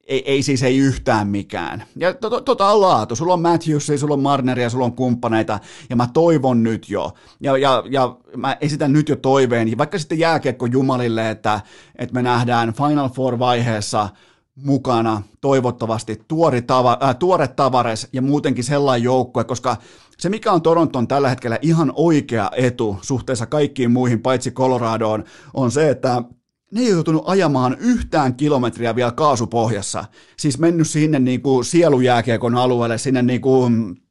[0.07, 1.83] Ei, ei siis ei yhtään mikään.
[1.95, 3.15] Ja to, to, tota on laatu.
[3.15, 7.57] Sulla on Matthews, sulla on Marneria, sulla on kumppaneita, ja mä toivon nyt jo, ja,
[7.57, 11.61] ja, ja mä esitän nyt jo toiveen, vaikka sitten jääkiekko jumalille, että,
[11.95, 14.09] että me nähdään Final Four vaiheessa–
[14.63, 19.77] mukana toivottavasti tuori tava, äh, tuore Tavares ja muutenkin sellainen joukkue, koska
[20.17, 25.71] se mikä on Toronton tällä hetkellä ihan oikea etu suhteessa kaikkiin muihin paitsi Coloradoon on
[25.71, 26.23] se, että
[26.71, 30.05] ne ei joutunut ajamaan yhtään kilometriä vielä kaasupohjassa.
[30.37, 34.01] Siis mennyt sinne niin kuin sielujääkiekon alueelle, sinne niin kuin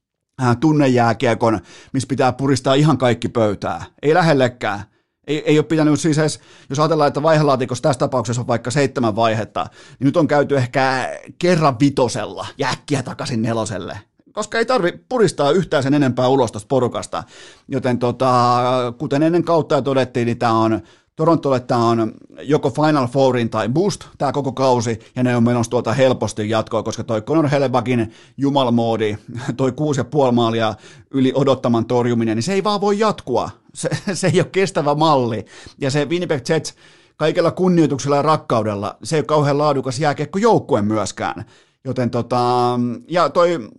[0.42, 1.60] äh, tunnejääkiekon,
[1.92, 3.84] missä pitää puristaa ihan kaikki pöytää.
[4.02, 4.89] Ei lähellekään.
[5.30, 9.16] Ei, ei ole pitänyt siis edes, jos ajatellaan, että vaihelaatikossa tässä tapauksessa on vaikka seitsemän
[9.16, 9.66] vaihetta,
[9.98, 12.68] niin nyt on käyty ehkä kerran vitosella ja
[13.04, 13.98] takaisin neloselle
[14.32, 17.24] koska ei tarvi puristaa yhtään sen enempää ulos tuosta porukasta.
[17.68, 18.62] Joten tota,
[18.98, 20.80] kuten ennen kautta todettiin, niin tämä on
[21.20, 22.12] Torontolle tämä on
[22.42, 26.82] joko Final Fourin tai Boost, tämä koko kausi, ja ne on menossa tuolta helposti jatkoa,
[26.82, 29.18] koska toi Conor Hellebakin jumalmoodi,
[29.56, 30.74] toi kuusi ja puoli maalia
[31.10, 33.50] yli odottaman torjuminen, niin se ei vaan voi jatkua.
[33.74, 35.44] Se, se ei ole kestävä malli.
[35.80, 36.74] Ja se Winnipeg Jets
[37.16, 41.44] kaikella kunnioituksella ja rakkaudella, se ei ole kauhean laadukas jääkiekko joukkue myöskään.
[41.84, 42.40] Joten tota,
[43.08, 43.70] ja toi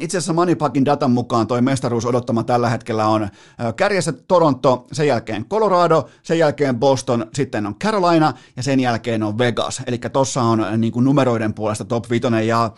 [0.00, 3.28] itse asiassa Manipakin datan mukaan toi mestaruus odottama tällä hetkellä on
[3.76, 9.38] kärjessä Toronto, sen jälkeen Colorado, sen jälkeen Boston, sitten on Carolina ja sen jälkeen on
[9.38, 9.82] Vegas.
[9.86, 12.70] Eli tossa on niin kuin numeroiden puolesta top 5 ja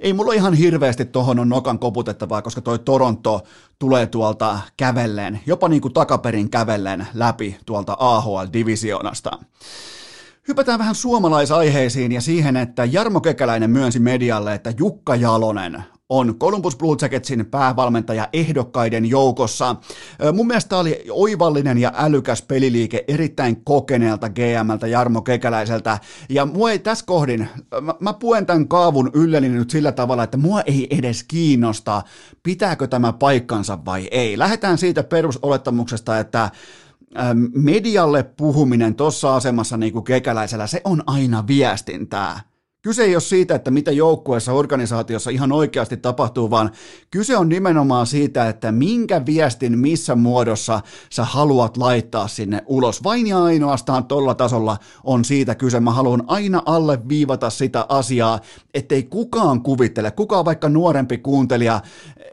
[0.00, 3.42] ei mulla ihan hirveästi tohon on nokan koputettavaa, koska toi Toronto
[3.78, 9.30] tulee tuolta kävellen, jopa niin kuin takaperin kävellen läpi tuolta AHL-divisioonasta.
[10.48, 16.76] Hypätään vähän suomalaisaiheisiin ja siihen, että Jarmo Kekäläinen myönsi medialle, että Jukka Jalonen on Columbus
[16.76, 19.76] Blue Jacketsin päävalmentaja ehdokkaiden joukossa.
[20.32, 25.98] Mun mielestä oli oivallinen ja älykäs peliliike erittäin kokeneelta GMltä Jarmo Kekäläiseltä.
[26.28, 27.48] Ja mua ei tässä kohdin,
[27.80, 32.02] mä, mä puen tämän kaavun ylleni nyt sillä tavalla, että mua ei edes kiinnosta,
[32.42, 34.38] pitääkö tämä paikkansa vai ei.
[34.38, 36.50] Lähdetään siitä perusolettamuksesta, että
[37.54, 42.53] medialle puhuminen tuossa asemassa niin kuin kekäläisellä, se on aina viestintää.
[42.84, 46.70] Kyse ei ole siitä, että mitä joukkueessa organisaatiossa ihan oikeasti tapahtuu, vaan
[47.10, 50.80] kyse on nimenomaan siitä, että minkä viestin missä muodossa
[51.10, 53.04] sä haluat laittaa sinne ulos.
[53.04, 55.80] Vain ja ainoastaan tuolla tasolla on siitä kyse.
[55.80, 58.40] Mä haluan aina alle viivata sitä asiaa,
[58.74, 61.80] ettei kukaan kuvittele, kukaan vaikka nuorempi kuuntelija,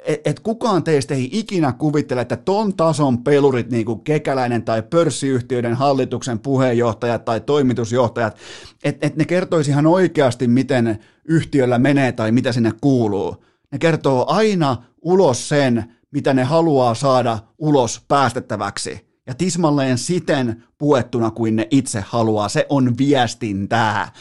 [0.06, 4.82] että et kukaan teistä ei ikinä kuvittele, että ton tason pelurit, niin kuin Kekäläinen tai
[4.82, 8.38] pörssiyhtiöiden hallituksen puheenjohtajat tai toimitusjohtajat,
[8.84, 13.44] että et ne kertoisi ihan oikeasti, miten yhtiöllä menee tai mitä sinne kuuluu.
[13.72, 19.12] Ne kertoo aina ulos sen, mitä ne haluaa saada ulos päästettäväksi.
[19.28, 22.50] Ja tismalleen siten puettuna kuin ne itse haluaa.
[22.50, 24.12] Se on viestintää.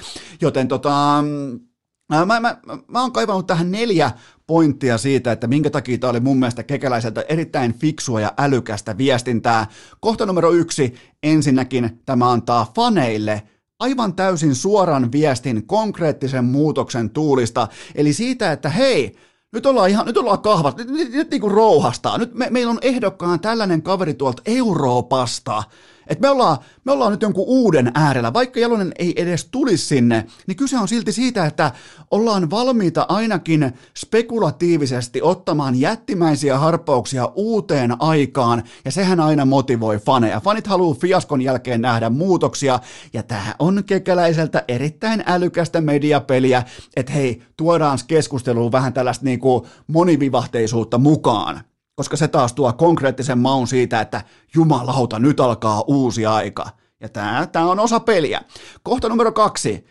[0.40, 1.24] Joten tota,
[2.10, 2.56] Mä, mä, mä,
[2.88, 4.10] mä oon kaivannut tähän neljä
[4.46, 9.66] pointtia siitä, että minkä takia tämä oli mun mielestä kekäläiseltä erittäin fiksua ja älykästä viestintää.
[10.00, 13.42] Kohta numero yksi, ensinnäkin tämä antaa faneille
[13.80, 19.16] aivan täysin suoran viestin konkreettisen muutoksen tuulista, eli siitä, että hei,
[19.52, 22.18] nyt ollaan ihan, nyt ollaan kahvat, nyt, nyt, nyt niin kuin rouhastaa.
[22.18, 25.62] Nyt me, meillä on ehdokkaan tällainen kaveri tuolta Euroopasta,
[26.10, 30.26] et me, ollaan, me ollaan nyt jonkun uuden äärellä, vaikka Jalonen ei edes tulisi sinne,
[30.46, 31.72] niin kyse on silti siitä, että
[32.10, 40.40] ollaan valmiita ainakin spekulatiivisesti ottamaan jättimäisiä harppauksia uuteen aikaan, ja sehän aina motivoi faneja.
[40.40, 42.80] Fanit haluaa fiaskon jälkeen nähdä muutoksia,
[43.12, 46.62] ja tämä on kekäläiseltä erittäin älykästä mediapeliä,
[46.96, 51.69] että hei, tuodaan keskusteluun vähän tällaista niinku monivivahteisuutta mukaan
[52.00, 54.24] koska se taas tuo konkreettisen maun siitä, että
[54.54, 56.66] jumalauta, nyt alkaa uusi aika.
[57.00, 58.40] Ja tämä, tämä on osa peliä.
[58.82, 59.84] Kohta numero kaksi.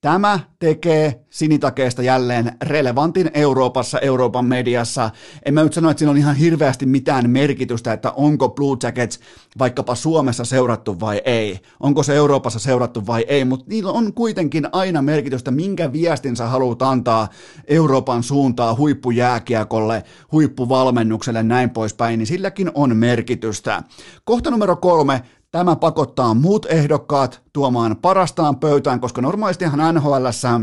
[0.00, 5.10] Tämä tekee sinitakeesta jälleen relevantin Euroopassa, Euroopan mediassa.
[5.44, 9.20] En mä nyt sano, että siinä on ihan hirveästi mitään merkitystä, että onko Blue Jackets
[9.58, 11.60] vaikkapa Suomessa seurattu vai ei.
[11.80, 16.46] Onko se Euroopassa seurattu vai ei, mutta niillä on kuitenkin aina merkitystä, minkä viestin sä
[16.46, 17.28] haluat antaa
[17.68, 23.82] Euroopan suuntaa huippujääkiekolle, huippuvalmennukselle, näin poispäin, niin silläkin on merkitystä.
[24.24, 30.60] Kohta numero kolme, Tämä pakottaa muut ehdokkaat tuomaan parastaan pöytään, koska normaalistihan NHLssä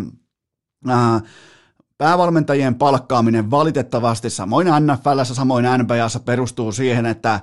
[0.88, 1.22] ää,
[1.98, 7.40] päävalmentajien palkkaaminen valitettavasti samoin NFLssä, samoin NBAssa perustuu siihen, että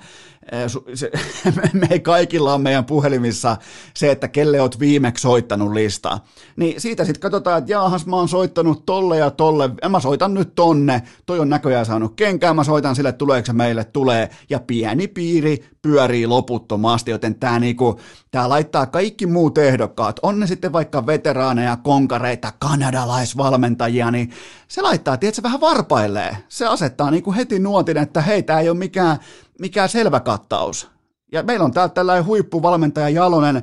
[0.94, 1.10] se,
[1.90, 3.56] me kaikilla on meidän puhelimissa
[3.94, 6.18] se, että kelle oot viimeksi soittanut lista.
[6.56, 10.54] Niin siitä sitten katsotaan, että jaahas mä oon soittanut tolle ja tolle, mä soitan nyt
[10.54, 15.08] tonne, toi on näköjään saanut kenkään, mä soitan sille, tuleeko se meille, tulee, ja pieni
[15.08, 21.06] piiri pyörii loputtomasti, joten tämä niinku, tää laittaa kaikki muut ehdokkaat, on ne sitten vaikka
[21.06, 24.30] veteraaneja, konkareita, kanadalaisvalmentajia, niin
[24.68, 26.36] se laittaa, tiedätkö, vähän varpailee.
[26.48, 29.18] Se asettaa niinku heti nuotin, että hei, tämä ei ole mikään
[29.60, 30.90] mikään selvä kattaus.
[31.32, 33.62] Ja meillä on täältä tällainen huippuvalmentaja Jalonen,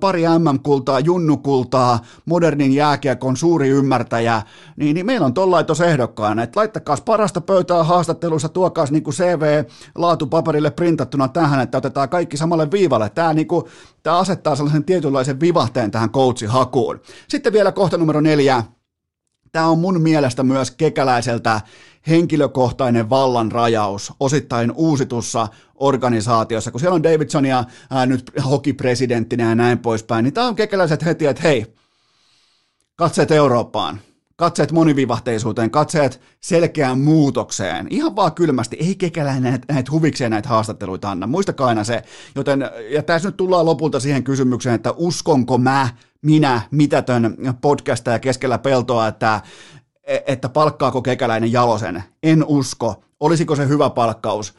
[0.00, 4.42] pari MM-kultaa, junnukultaa, modernin jääkiekon suuri ymmärtäjä,
[4.76, 10.70] niin, niin meillä on tollain tuossa ehdokkaana, että laittakaa parasta pöytää haastatteluissa, tuokaa niin CV-laatupaperille
[10.70, 13.10] printattuna tähän, että otetaan kaikki samalle viivalle.
[13.10, 13.64] Tämä, niin kuin,
[14.02, 17.00] tämä asettaa sellaisen tietynlaisen vivahteen tähän coachihakuun.
[17.28, 18.62] Sitten vielä kohta numero neljä,
[19.56, 21.60] Tämä on mun mielestä myös kekäläiseltä
[22.08, 30.22] henkilökohtainen vallanrajaus osittain uusitussa organisaatiossa, kun siellä on Davidsonia ää, nyt hokipresidenttinä ja näin poispäin,
[30.22, 31.74] niin tämä on kekäläiset heti, että hei,
[32.96, 34.00] katseet Eurooppaan,
[34.36, 37.86] katseet monivivahteisuuteen, katseet selkeään muutokseen.
[37.90, 41.26] Ihan vaan kylmästi, ei kekäläinen näitä, näitä huvikseen näitä haastatteluita anna.
[41.26, 42.02] Muistakaa aina se.
[42.34, 45.88] Joten, ja tässä nyt tullaan lopulta siihen kysymykseen, että uskonko mä,
[46.22, 49.40] minä, mitätön podcastaja keskellä peltoa, että
[50.26, 52.02] että palkkaako kekäläinen jalosen.
[52.22, 53.04] En usko.
[53.20, 54.54] Olisiko se hyvä palkkaus?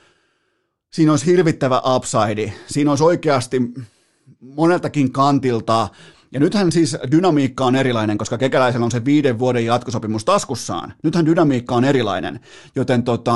[0.93, 2.53] Siinä olisi hirvittävä upside.
[2.67, 3.61] Siinä olisi oikeasti
[4.39, 5.87] moneltakin kantilta.
[6.31, 10.93] Ja nythän siis dynamiikka on erilainen, koska kekäläisellä on se viiden vuoden jatkosopimus taskussaan.
[11.03, 12.39] Nythän dynamiikka on erilainen.
[12.75, 13.35] Joten tota,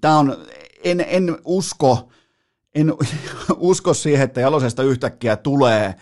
[0.00, 0.36] tämä on,
[0.84, 2.08] en, en usko,
[2.74, 2.94] en
[3.56, 5.94] usko siihen, että Jalosesta yhtäkkiä tulee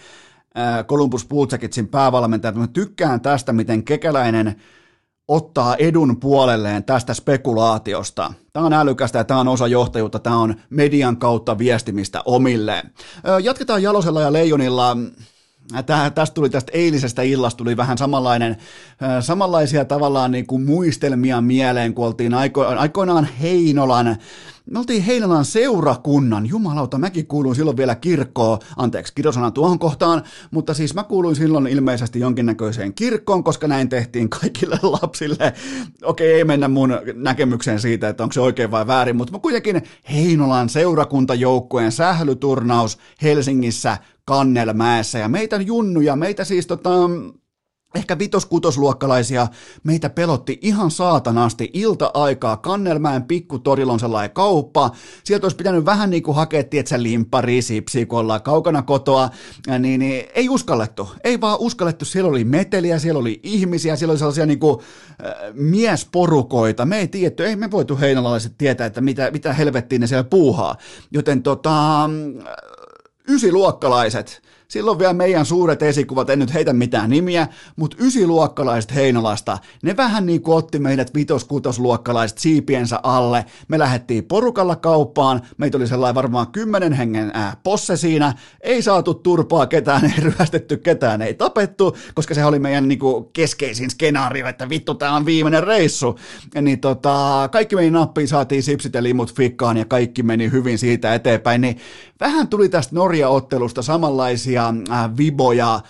[0.86, 2.52] Columbus Blue Jacketsin päävalmentaja.
[2.52, 4.56] Mä tykkään tästä, miten kekäläinen
[5.28, 8.34] ottaa edun puolelleen tästä spekulaatiosta.
[8.52, 12.90] Tämä on älykästä ja tämä on osa johtajuutta, tämä on median kautta viestimistä omilleen.
[13.42, 14.96] Jatketaan Jalosella ja Leijonilla
[16.14, 18.56] Tästä tuli tästä eilisestä illasta tuli vähän samanlainen,
[19.20, 24.16] samanlaisia tavallaan niin kuin muistelmia mieleen, kun oltiin aiko, aikoinaan Heinolan
[24.70, 30.74] me oltiin Heinolan seurakunnan, jumalauta, mäkin kuuluin silloin vielä kirkkoon, anteeksi kirjosanan tuohon kohtaan, mutta
[30.74, 35.52] siis mä kuuluin silloin ilmeisesti jonkinnäköiseen kirkkoon, koska näin tehtiin kaikille lapsille.
[36.02, 39.82] Okei, ei mennä mun näkemykseen siitä, että onko se oikein vai väärin, mutta kuitenkin
[40.12, 46.90] Heinolan seurakuntajoukkueen sählyturnaus Helsingissä Kannelmäessä ja meitä junnuja, meitä siis tota,
[47.94, 49.48] ehkä vitos-kutosluokkalaisia
[49.84, 52.56] meitä pelotti ihan saatanasti ilta-aikaa.
[52.56, 54.90] Kannelmäen pikkutorilla on sellainen kauppa.
[55.24, 59.30] Sieltä olisi pitänyt vähän niin kuin hakea, tietsä, limppari, sipsi, kun ollaan kaukana kotoa.
[59.78, 61.08] Niin, niin, ei uskallettu.
[61.24, 62.04] Ei vaan uskallettu.
[62.04, 64.78] Siellä oli meteliä, siellä oli ihmisiä, siellä oli sellaisia niin kuin,
[65.24, 66.86] äh, miesporukoita.
[66.86, 70.76] Me ei tiedetty, ei me voitu heinalalaiset tietää, että mitä, mitä helvettiin ne siellä puuhaa.
[71.10, 72.10] Joten tota,
[73.28, 74.42] ysiluokkalaiset,
[74.72, 80.26] silloin vielä meidän suuret esikuvat, en nyt heitä mitään nimiä, mutta ysiluokkalaiset Heinolasta, ne vähän
[80.26, 83.44] niin kuin otti meidät vitos-kutosluokkalaiset siipiensä alle.
[83.68, 89.14] Me lähdettiin porukalla kauppaan, meitä oli sellainen varmaan kymmenen hengen ää, posse siinä, ei saatu
[89.14, 94.46] turpaa ketään, ei ryöstetty ketään, ei tapettu, koska se oli meidän niin kuin keskeisin skenaario,
[94.46, 96.18] että vittu, tämä on viimeinen reissu.
[96.54, 100.78] Ja niin tota, kaikki meni nappiin, saatiin sipsit ja limut fikkaan ja kaikki meni hyvin
[100.78, 101.76] siitä eteenpäin, niin
[102.20, 105.82] vähän tuli tästä Norja-ottelusta samanlaisia äh, viboja äh,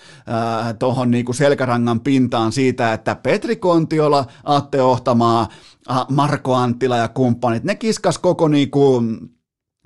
[0.79, 5.47] tuohon niinku selkärangan pintaan siitä, että Petri Kontiola, Atte Ohtamaa,
[5.91, 9.03] äh, Marko Anttila ja kumppanit, ne kiskas koko niinku,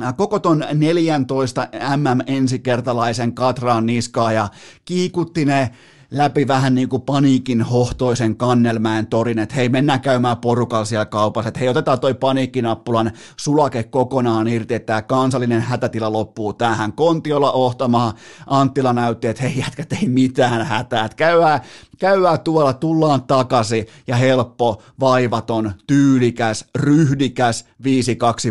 [0.03, 1.67] äh, koko ton 14
[1.97, 4.49] MM-ensikertalaisen Katraan niskaa ja
[4.85, 5.71] kiikutti ne
[6.11, 11.47] läpi vähän niin kuin paniikin hohtoisen kannelmään torin, että hei mennään käymään porukalla siellä kaupassa,
[11.47, 16.93] että hei otetaan toi paniikkinappulan sulake kokonaan irti, että tämä kansallinen hätätila loppuu tähän.
[16.93, 18.13] Kontiolla ohtamaa,
[18.47, 21.59] Anttila näytti, että hei jätkät ei mitään hätää, että käydään,
[21.99, 27.65] käydään tuolla, tullaan takaisin ja helppo, vaivaton, tyylikäs, ryhdikäs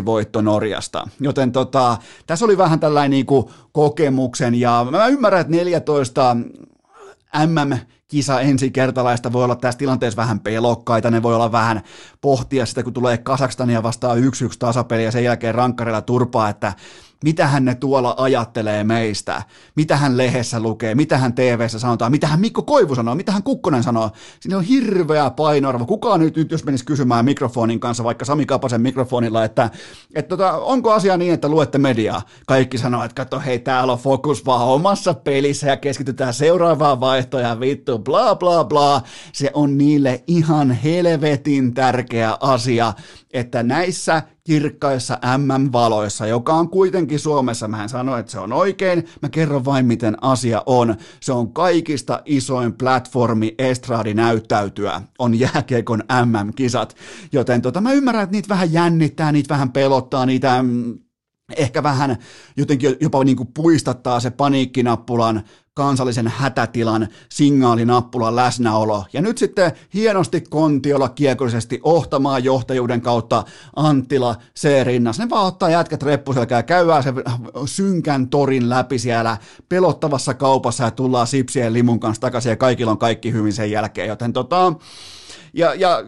[0.01, 1.07] 5-2 voitto Norjasta.
[1.19, 1.97] Joten tota,
[2.27, 6.37] tässä oli vähän tällainen niin kuin kokemuksen ja mä ymmärrän, että 14
[7.45, 11.81] MM-kisa ensikertalaista voi olla tässä tilanteessa vähän pelokkaita, ne voi olla vähän
[12.21, 16.73] pohtia sitä, kun tulee Kasakstania vastaan yksi yksi tasapeli ja sen jälkeen rankkarilla turpaa, että
[17.23, 19.43] mitä hän ne tuolla ajattelee meistä,
[19.75, 23.43] mitä hän lehdessä lukee, mitä hän TVssä sanotaan, mitä hän Mikko Koivu sanoo, mitä hän
[23.43, 24.11] Kukkonen sanoo.
[24.39, 25.85] Siinä on hirveä painoarvo.
[25.85, 29.69] Kukaan nyt, nyt jos menisi kysymään mikrofonin kanssa, vaikka Sami Kapasen mikrofonilla, että,
[30.15, 32.21] että tota, onko asia niin, että luette mediaa?
[32.47, 37.59] Kaikki sanoo, että katso, hei, täällä on fokus vaan omassa pelissä ja keskitytään seuraavaan vaihtoon
[37.59, 39.01] vittu, bla bla bla.
[39.33, 42.93] Se on niille ihan helvetin tärkeä asia,
[43.33, 49.05] että näissä kirkkaissa MM-valoissa, joka on kuitenkin Suomessa, mä en sano, että se on oikein,
[49.21, 50.95] mä kerron vain miten asia on.
[51.19, 56.95] Se on kaikista isoin platformi estraadi näyttäytyä, on jääkiekon MM-kisat,
[57.31, 60.99] joten tota, mä ymmärrän, että niitä vähän jännittää, niitä vähän pelottaa, niitä mm,
[61.55, 62.17] ehkä vähän
[62.57, 65.43] jotenkin jopa niin kuin puistattaa se paniikkinappulan
[65.73, 69.05] kansallisen hätätilan signaalinappulan läsnäolo.
[69.13, 73.43] Ja nyt sitten hienosti Kontiolla kiekollisesti ohtamaan johtajuuden kautta
[73.75, 75.23] Anttila C-rinnassa.
[75.23, 77.13] Ne vaan ottaa jätkät reppuselkää, käydään se
[77.65, 79.37] synkän torin läpi siellä
[79.69, 84.07] pelottavassa kaupassa ja tullaan sipsien limun kanssa takaisin ja kaikilla on kaikki hyvin sen jälkeen.
[84.07, 84.73] Joten tota,
[85.53, 86.03] ja, ja,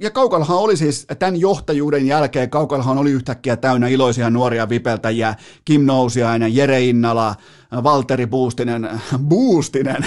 [0.00, 5.34] ja Kaukalahan oli siis tämän johtajuuden jälkeen, Kaukalahan oli yhtäkkiä täynnä iloisia nuoria vipeltäjiä,
[5.64, 7.34] Kim Nousiainen, Jere Innala,
[7.82, 10.06] Valteri Boostinen, Boostinen,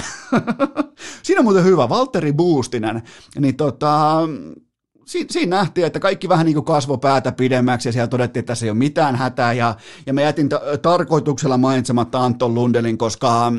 [1.22, 3.02] siinä on muuten hyvä, Valteri Boostinen,
[3.38, 4.20] niin tota,
[5.06, 8.50] siinä, siinä nähtiin, että kaikki vähän niin kuin kasvo päätä pidemmäksi ja siellä todettiin, että
[8.50, 9.52] tässä ei ole mitään hätää.
[9.52, 9.76] Ja,
[10.06, 13.52] ja mä jätin t- tarkoituksella mainitsematta Anton Lundelin, koska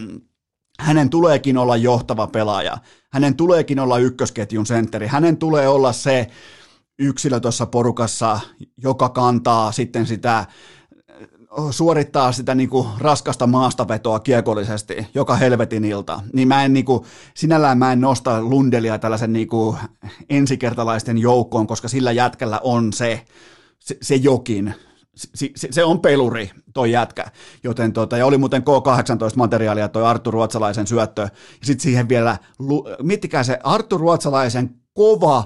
[0.80, 2.78] hänen tuleekin olla johtava pelaaja.
[3.11, 5.07] Hänen tuleekin olla ykkösketjun sentteri.
[5.07, 6.28] Hänen tulee olla se
[6.99, 8.39] yksilö tuossa porukassa,
[8.78, 10.45] joka kantaa sitten sitä
[11.71, 17.03] suorittaa sitä niin kuin raskasta maastavetoa kiekollisesti joka helvetin ilta, niin mä en niin kuin,
[17.34, 19.78] sinällään mä en nosta Lundelia tällaisen niin kuin
[20.30, 23.25] ensikertalaisten joukkoon, koska sillä jätkällä on se,
[23.80, 24.75] se, se jokin,
[25.18, 27.26] se, se, on peluri, toi jätkä.
[27.63, 31.22] Joten tota, ja oli muuten K18-materiaalia toi Arttu Ruotsalaisen syöttö.
[31.22, 31.30] Ja
[31.65, 32.38] sitten siihen vielä,
[33.01, 35.43] miettikää se Arttu Ruotsalaisen kova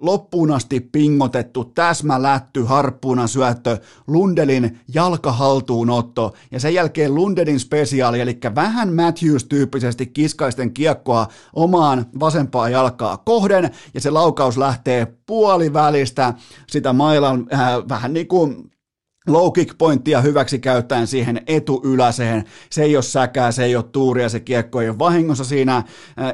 [0.00, 8.88] loppuun asti pingotettu, täsmälätty, harppuuna syöttö, Lundelin jalkahaltuunotto ja sen jälkeen Lundelin spesiaali, eli vähän
[8.92, 16.34] Matthews-tyyppisesti kiskaisten kiekkoa omaan vasempaa jalkaa kohden ja se laukaus lähtee puolivälistä
[16.68, 18.70] sitä mailan äh, vähän niin kuin
[19.32, 22.44] low kick pointtia hyväksi käyttäen siihen etuyläseen.
[22.70, 25.84] Se ei ole säkää, se ei ole tuuria, se kiekko ei ole vahingossa siinä äh,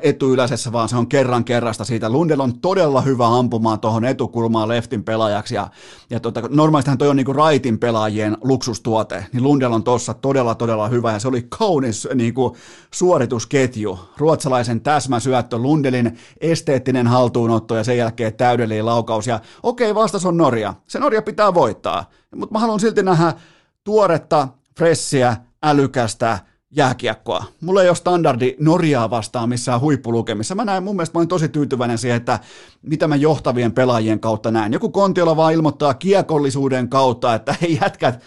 [0.02, 2.10] etuyläsessä, vaan se on kerran kerrasta siitä.
[2.10, 5.68] Lundell on todella hyvä ampumaan tuohon etukulmaan leftin pelaajaksi ja,
[6.10, 10.88] ja tota, normaalistihan toi on niinku raitin pelaajien luksustuote, niin Lundell on tuossa todella todella
[10.88, 12.56] hyvä ja se oli kaunis niinku
[12.90, 13.98] suoritusketju.
[14.16, 20.74] Ruotsalaisen täsmäsyöttö, Lundelin esteettinen haltuunotto ja sen jälkeen täydellinen laukaus ja okei, vastas on Norja.
[20.88, 23.32] Se Norja pitää voittaa mutta mä haluan silti nähdä
[23.84, 26.38] tuoretta, fressiä, älykästä
[26.70, 27.44] jääkiekkoa.
[27.60, 30.54] Mulla ei ole standardi Norjaa vastaan missään huippulukemissa.
[30.54, 32.40] Mä näen, mun mielestä mä olen tosi tyytyväinen siihen, että
[32.82, 34.72] mitä mä johtavien pelaajien kautta näen.
[34.72, 38.22] Joku Kontiola vaan ilmoittaa kiekollisuuden kautta, että hei jätkät,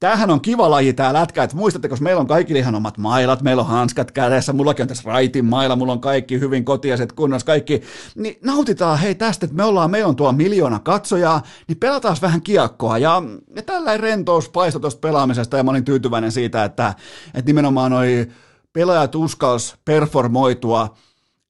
[0.00, 3.42] tämähän on kiva laji tämä lätkä, että muistatte, koska meillä on kaikki ihan omat mailat,
[3.42, 7.46] meillä on hanskat kädessä, mullakin on tässä raitin maila, mulla on kaikki hyvin kotiaiset kunnossa,
[7.46, 7.82] kaikki,
[8.14, 12.42] niin nautitaan hei tästä, että me ollaan, meillä on tuo miljoona katsojaa, niin pelataan vähän
[12.42, 13.22] kiekkoa, ja,
[13.56, 16.94] ja tällainen rentous paistoi tuosta pelaamisesta, ja mä olin tyytyväinen siitä, että,
[17.26, 18.26] että nimenomaan noi
[18.72, 20.94] pelaajat uskalls performoitua,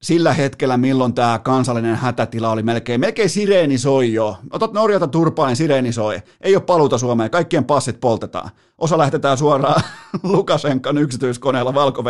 [0.04, 4.36] sillä hetkellä, milloin tämä kansallinen hätätila oli melkein, melkein sireeni soi jo.
[4.50, 6.22] Otat Norjata turpaan, niin sireeni soi.
[6.40, 8.50] Ei ole paluuta Suomeen, kaikkien passit poltetaan.
[8.78, 9.82] Osa lähetetään suoraan
[10.22, 12.04] Lukasenkan yksityiskoneella valko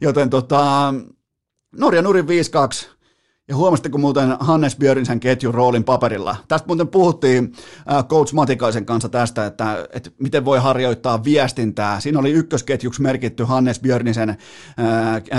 [0.00, 0.94] Joten tota,
[1.78, 2.95] Norja nurin 5-2
[3.48, 6.36] ja huomasitteko muuten Hannes Björnsen ketjun roolin paperilla?
[6.48, 7.52] Tästä muuten puhuttiin
[7.92, 12.00] äh, Coach Matikaisen kanssa tästä, että, että miten voi harjoittaa viestintää.
[12.00, 14.36] Siinä oli ykkösketjuksi merkitty Hannes Björnisen äh,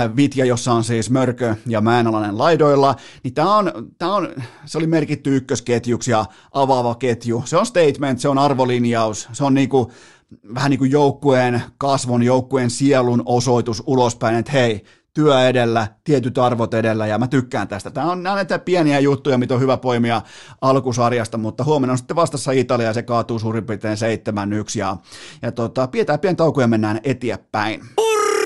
[0.00, 2.96] äh, vitja, jossa on siis Mörkö ja Mäenalainen laidoilla.
[3.22, 4.28] Niin tämä on, tämä on,
[4.64, 7.42] se oli merkitty ykkösketjuksi ja avaava ketju.
[7.46, 9.92] Se on statement, se on arvolinjaus, se on niinku,
[10.54, 14.84] vähän niin kuin joukkueen kasvon, joukkueen sielun osoitus ulospäin, että hei,
[15.18, 17.90] työ edellä, tietyt arvot edellä ja mä tykkään tästä.
[17.90, 20.22] Tämä on näitä pieniä juttuja, mitä on hyvä poimia
[20.60, 24.96] alkusarjasta, mutta huomenna on sitten vastassa Italia ja se kaatuu suurin piirtein 7-1 ja,
[25.42, 27.80] ja tota, pidetään pieni tauko ja mennään eteenpäin.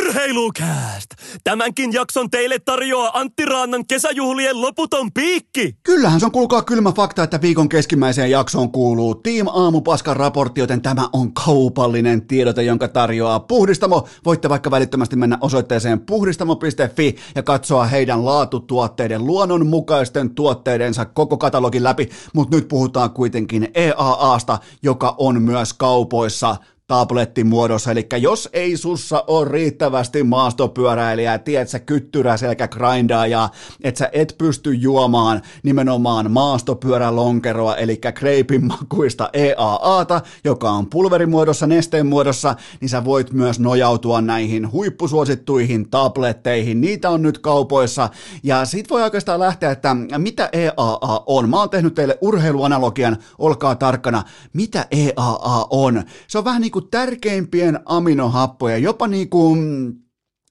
[0.03, 1.11] Urheilukääst!
[1.45, 5.77] Tämänkin jakson teille tarjoaa Antti Raannan kesäjuhlien loputon piikki!
[5.83, 10.83] Kyllähän se on kuulkaa kylmä fakta, että viikon keskimmäiseen jaksoon kuuluu Team Aamupaskan raportti, joten
[10.83, 14.09] tämä on kaupallinen tiedote, jonka tarjoaa Puhdistamo.
[14.25, 22.09] Voitte vaikka välittömästi mennä osoitteeseen puhdistamo.fi ja katsoa heidän laatutuotteiden, luonnonmukaisten tuotteidensa koko katalogin läpi,
[22.35, 26.57] mutta nyt puhutaan kuitenkin EAAsta, joka on myös kaupoissa–
[26.93, 33.49] tablettimuodossa, eli jos ei sussa ole riittävästi maastopyöräilijää, tiedät sä kyttyrä selkä grindaa ja
[33.85, 42.07] että sä et pysty juomaan nimenomaan maastopyörälonkeroa, eli kreipin makuista EAAta, joka on pulverimuodossa, nesteen
[42.07, 48.09] muodossa, niin sä voit myös nojautua näihin huippusuosittuihin tabletteihin, niitä on nyt kaupoissa,
[48.43, 51.51] ja sit voi oikeastaan lähteä, että mitä EAA on.
[51.51, 54.23] Mä oon tehnyt teille urheiluanalogian, olkaa tarkkana,
[54.53, 56.03] mitä EAA on.
[56.29, 59.93] Se on vähän niin kuin kuin tärkeimpien aminohappojen, jopa niin kuin,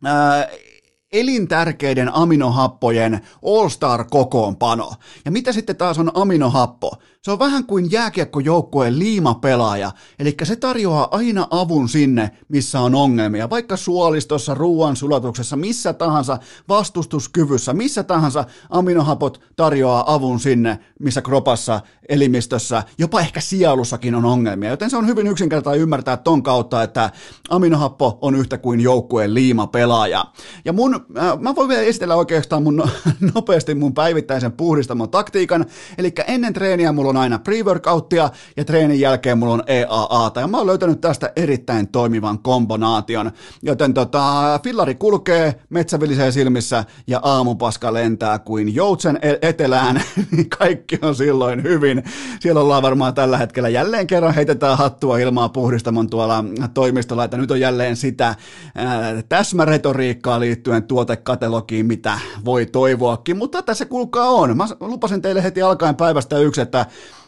[0.06, 0.48] ää,
[1.12, 4.94] elintärkeiden aminohappojen all-star-kokoonpano.
[5.26, 6.92] Ja mitä sitten taas on aminohappo?
[7.22, 13.49] Se on vähän kuin jääkiekkojoukkueen liimapelaaja, eli se tarjoaa aina avun sinne, missä on ongelmia,
[13.49, 16.38] vaikka suolistossa, ruoan sulatuksessa, missä tahansa
[16.69, 24.69] vastustuskyvyssä, missä tahansa aminohapot tarjoaa avun sinne, missä kropassa, elimistössä, jopa ehkä sielussakin on ongelmia,
[24.69, 27.09] joten se on hyvin yksinkertaista ymmärtää ton kautta, että
[27.49, 30.26] aminohappo on yhtä kuin joukkueen liimapelaaja.
[30.65, 32.84] Ja mun, äh, mä voin vielä esitellä oikeastaan mun
[33.36, 35.65] nopeasti mun päivittäisen puhdistamon taktiikan,
[35.97, 40.57] eli ennen treeniä mulla on aina pre-workouttia ja treenin jälkeen mulla on EAA, ja mä
[40.57, 43.32] oon löytänyt tästä erittäin toimivan kombonaation,
[43.62, 50.01] joten tota, fillari kulkee, metsävilisee silmissä ja aamupaska lentää kuin joutsen e- etelään,
[50.32, 52.03] niin kaikki on silloin hyvin.
[52.39, 54.34] Siellä ollaan varmaan tällä hetkellä jälleen kerran.
[54.34, 58.36] Heitetään hattua ilmaa puhdistamon tuolla toimistolla, että nyt on jälleen sitä
[58.76, 64.57] ää, täsmäretoriikkaa liittyen tuotekatalogiin, mitä voi toivoakin, mutta tässä kuulkaa on.
[64.57, 66.86] Mä lupasin teille heti alkaen päivästä yksi, että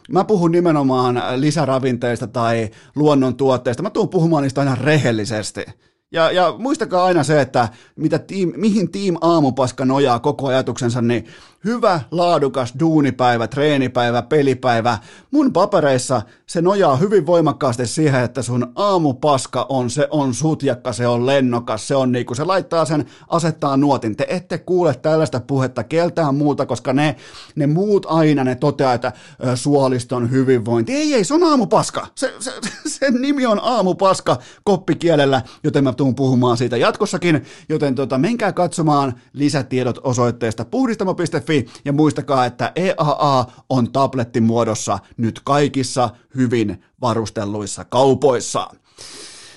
[0.09, 3.83] Mä puhun nimenomaan lisäravinteista tai luonnontuotteista.
[3.83, 5.65] Mä tuun puhumaan niistä aina rehellisesti.
[6.13, 11.25] Ja, ja muistakaa aina se, että mitä tiim, mihin Team Aamupaska nojaa koko ajatuksensa, niin
[11.65, 14.97] hyvä, laadukas duunipäivä, treenipäivä, pelipäivä.
[15.31, 21.07] Mun papereissa se nojaa hyvin voimakkaasti siihen, että sun aamupaska on, se on sutjakka, se
[21.07, 24.15] on lennokas, se on niinku, se laittaa sen, asettaa nuotin.
[24.15, 27.15] Te ette kuule tällaista puhetta keltään muuta, koska ne,
[27.55, 29.11] ne muut aina ne toteaa, että
[29.55, 30.93] suoliston hyvinvointi.
[30.93, 32.07] Ei, ei, se on aamupaska.
[32.15, 32.51] Se, se,
[32.99, 39.13] sen nimi on aamupaska koppikielellä, joten mä tuun puhumaan siitä jatkossakin, joten tota, menkää katsomaan
[39.33, 48.67] lisätiedot osoitteesta puhdistamo.fi ja muistakaa, että EAA on tablettimuodossa nyt kaikissa hyvin varustelluissa kaupoissa.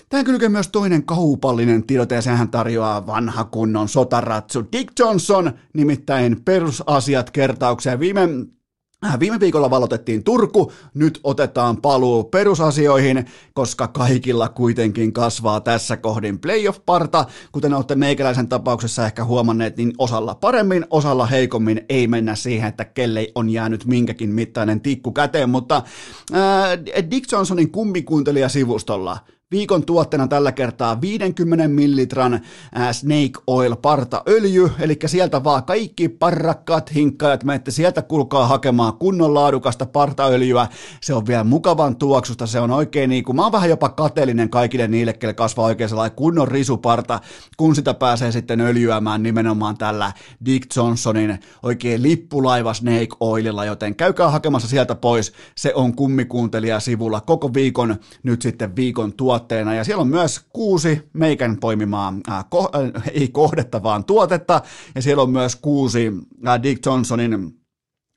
[0.09, 6.43] Tämä kylkee myös toinen kaupallinen tiedote ja sehän tarjoaa vanha kunnon sotaratsu Dick Johnson, nimittäin
[6.45, 8.01] perusasiat kertaukseen.
[8.01, 8.29] Viime
[9.21, 17.25] viime viikolla valotettiin Turku, nyt otetaan paluu perusasioihin, koska kaikilla kuitenkin kasvaa tässä kohdin playoff-parta.
[17.53, 22.85] Kuten olette meikäläisen tapauksessa ehkä huomanneet, niin osalla paremmin, osalla heikommin ei mennä siihen, että
[22.85, 25.83] kelle on jäänyt minkäkin mittainen tikku käteen, mutta
[26.35, 29.19] äh, Dick Johnsonin kummikuuntelija-sivustolla–
[29.51, 32.41] Viikon tuotteena tällä kertaa 50 millilitran
[32.93, 39.87] Snake Oil partaöljy, eli sieltä vaan kaikki parrakkaat hinkkaajat, menette sieltä kulkaa hakemaan kunnon laadukasta
[39.87, 40.67] partaöljyä.
[41.01, 44.51] Se on vielä mukavan tuoksusta, se on oikein niin kuin, mä oon vähän jopa kateellinen
[44.51, 47.21] kaikille niille, kelle kasvaa oikein sellainen kunnon risuparta,
[47.57, 50.13] kun sitä pääsee sitten öljyämään nimenomaan tällä
[50.45, 57.21] Dick Johnsonin oikein lippulaiva Snake Oililla, joten käykää hakemassa sieltä pois, se on kummikuuntelija sivulla
[57.21, 59.75] koko viikon, nyt sitten viikon tuotteena tuotteena.
[59.75, 64.63] Ja siellä on myös kuusi meikän poimimaa, äh, ko, äh, ei kohdetta, vaan tuotetta.
[64.95, 66.13] Ja siellä on myös kuusi
[66.47, 67.61] äh, Dick Johnsonin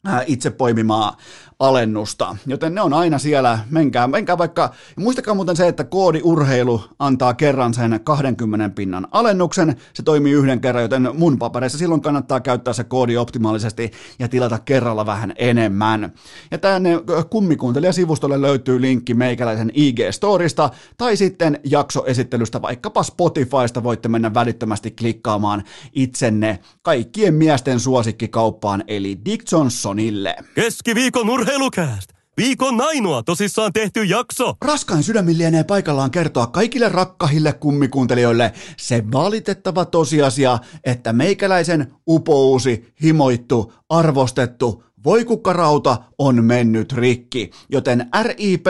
[0.08, 1.18] äh, itse poimimaa
[1.60, 6.82] alennusta, joten ne on aina siellä, menkää, menkää vaikka, muistakaa muuten se, että koodi urheilu
[7.00, 12.40] antaa kerran sen 20 pinnan alennuksen, se toimii yhden kerran, joten mun papereissa silloin kannattaa
[12.40, 16.14] käyttää se koodi optimaalisesti ja tilata kerralla vähän enemmän.
[16.52, 16.90] Ja tänne
[17.30, 26.60] kummikuuntelija-sivustolle löytyy linkki meikäläisen IG-storista tai sitten jaksoesittelystä vaikkapa Spotifysta voitte mennä välittömästi klikkaamaan itsenne
[26.82, 30.36] kaikkien miesten suosikkikauppaan eli Dick Johnsonille.
[30.56, 32.10] Keskiviikon urheilu Urheilukääst!
[32.38, 34.54] Viikon ainoa tosissaan tehty jakso!
[34.62, 43.74] Raskain sydämin lienee paikallaan kertoa kaikille rakkahille kummikuuntelijoille se valitettava tosiasia, että meikäläisen upouusi, himoittu,
[43.90, 48.66] arvostettu, Voikukkarauta on mennyt rikki, joten RIP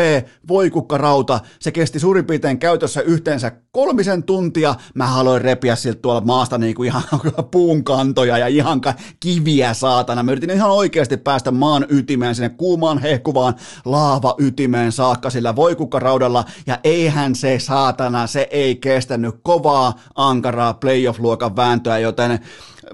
[0.47, 4.75] voikukkarauta, se kesti suurin piirtein käytössä yhteensä kolmisen tuntia.
[4.95, 7.03] Mä haluan repiä siltä tuolla maasta niinku ihan
[7.51, 8.81] puun kantoja ja ihan
[9.19, 10.23] kiviä saatana.
[10.23, 13.55] Mä yritin ihan oikeasti päästä maan ytimeen, sinne kuumaan hehkuvaan
[13.85, 16.45] laava ytimeen saakka sillä voikukkaraudalla.
[16.67, 22.39] Ja eihän se saatana, se ei kestänyt kovaa, ankaraa playoff-luokan vääntöä, joten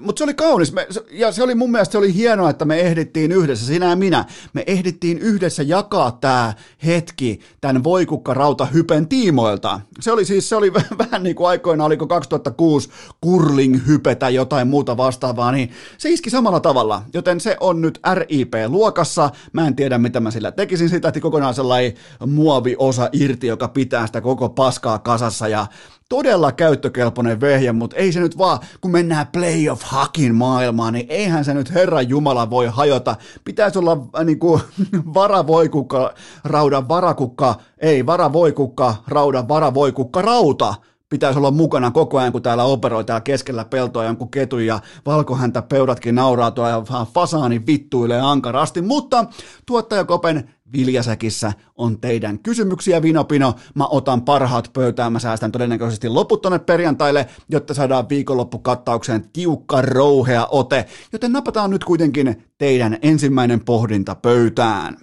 [0.00, 2.80] mutta se oli kaunis, me, ja se oli mun mielestä se oli hienoa, että me
[2.80, 6.54] ehdittiin yhdessä, sinä ja minä, me ehdittiin yhdessä jakaa tämä
[6.86, 9.80] hetki tämän voikukkarauta hypen tiimoilta.
[10.00, 10.72] Se oli siis, se oli
[11.04, 12.90] vähän niin kuin aikoina, oliko 2006
[13.24, 19.30] curling hypetä jotain muuta vastaavaa, niin se iski samalla tavalla, joten se on nyt RIP-luokassa,
[19.52, 21.94] mä en tiedä mitä mä sillä tekisin, sitä kokonaan sellainen
[22.26, 25.66] muoviosa irti, joka pitää sitä koko paskaa kasassa, ja
[26.08, 31.44] todella käyttökelpoinen vehje, mutta ei se nyt vaan, kun mennään playoff hakin maailmaan, niin eihän
[31.44, 33.16] se nyt Herran Jumala voi hajota.
[33.44, 34.60] Pitäisi olla äh, niin kuin,
[35.14, 40.74] varavoikukka, raudan varakukka, ei varavoikukka, raudan varavoikukka, rauta
[41.08, 45.62] pitäisi olla mukana koko ajan, kun täällä operoi täällä keskellä peltoa jonkun ketu ja valkohäntä
[45.62, 46.82] peudatkin nauraa tuolla ja
[47.14, 49.24] fasaani vittuilee ankarasti, mutta
[49.66, 53.54] tuottajakopen Viljasäkissä on teidän kysymyksiä, Vinopino.
[53.74, 60.46] Mä otan parhaat pöytään, mä säästän todennäköisesti loput tonne perjantaille, jotta saadaan viikonloppukattaukseen tiukka rouhea
[60.50, 64.96] ote, joten napataan nyt kuitenkin teidän ensimmäinen pohdinta pöytään.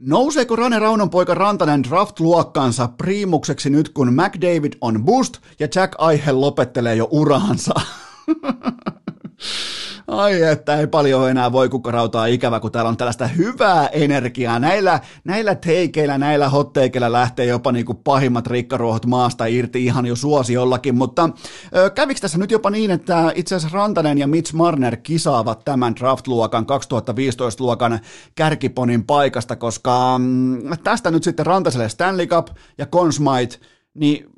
[0.00, 6.40] Nouseeko Rane Raunon poika Rantanen draft-luokkansa priimukseksi nyt, kun McDavid on boost ja Jack Eichel
[6.40, 7.74] lopettelee jo uraansa?
[10.08, 14.58] Ai että ei paljon enää voi kukkarautaa ikävä, kun täällä on tällaista hyvää energiaa.
[14.58, 20.16] Näillä, näillä teikeillä, näillä hotteikeillä lähtee jopa niin kuin pahimmat rikkaruohot maasta irti ihan jo
[20.16, 21.30] suosiollakin, mutta
[21.76, 25.94] ö, kävikö tässä nyt jopa niin, että itse asiassa Rantanen ja Mitch Marner kisaavat tämän
[25.96, 28.00] draft-luokan 2015-luokan
[28.34, 32.48] kärkiponin paikasta, koska mm, tästä nyt sitten Rantaselle Stanley Cup
[32.78, 33.58] ja Conn Smythe,
[33.94, 34.33] niin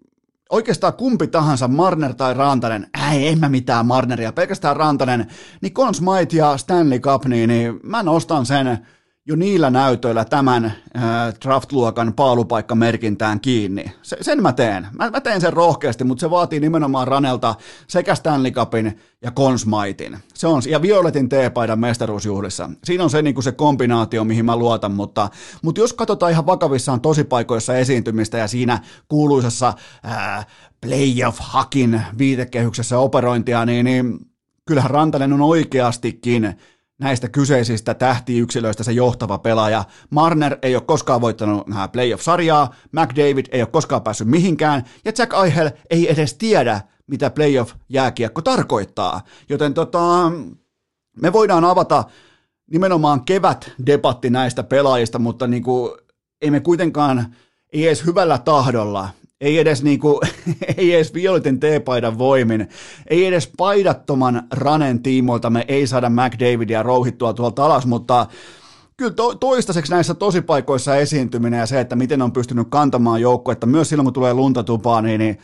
[0.51, 5.27] oikeastaan kumpi tahansa, Marner tai Rantanen, ei, en mä mitään Marneria, pelkästään Rantanen,
[5.61, 5.95] niin Conn
[6.33, 8.87] ja Stanley Cup, niin, niin mä nostan sen
[9.29, 10.73] jo niillä näytöillä tämän äh,
[11.45, 13.85] draft-luokan paalupaikkamerkintään kiinni.
[14.03, 14.87] Se, sen mä teen.
[14.99, 17.55] Mä, mä teen sen rohkeasti, mutta se vaatii nimenomaan Ranelta
[17.89, 20.19] sekä Stanley Cupin ja Consmaitin.
[20.35, 22.71] Se on, ja Violetin T-paidan mestaruusjuhlissa.
[22.85, 25.29] Siinä on se, niin kuin se kombinaatio, mihin mä luotan, mutta,
[25.63, 29.75] mutta jos katsotaan ihan vakavissaan tosipaikoissa esiintymistä ja siinä kuuluisessa
[30.07, 30.47] äh,
[30.81, 34.19] playoff hakin viitekehyksessä operointia, niin, niin
[34.67, 36.57] kyllähän Rantanen on oikeastikin
[36.99, 39.85] näistä kyseisistä tähtiyksilöistä se johtava pelaaja.
[40.11, 45.33] Marner ei ole koskaan voittanut äh, playoff-sarjaa, McDavid ei ole koskaan päässyt mihinkään, ja Jack
[45.45, 49.21] Eichel ei edes tiedä, mitä playoff-jääkiekko tarkoittaa.
[49.49, 50.33] Joten tota,
[51.23, 52.05] me voidaan avata
[52.71, 55.93] nimenomaan kevät-debatti näistä pelaajista, mutta niin kuin,
[56.41, 57.35] ei me kuitenkaan,
[57.73, 59.09] ei edes hyvällä tahdolla
[59.41, 60.21] ei edes, niinku,
[60.77, 62.69] ei edes Violetin T-paidan voimin,
[63.11, 68.27] ei edes paidattoman Ranen tiimoilta me ei saada McDavidia rouhittua tuolta alas, mutta
[68.97, 73.89] kyllä to, toistaiseksi näissä tosipaikoissa esiintyminen ja se, että miten on pystynyt kantamaan joukkuetta, myös
[73.89, 75.39] silloin kun tulee lunta tupaan, niin, niin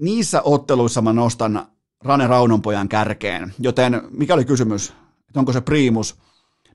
[0.00, 1.66] niissä otteluissa mä nostan
[2.04, 3.54] Rane Raunonpojan kärkeen.
[3.58, 4.92] Joten mikä oli kysymys?
[5.28, 6.16] Että onko se priimus?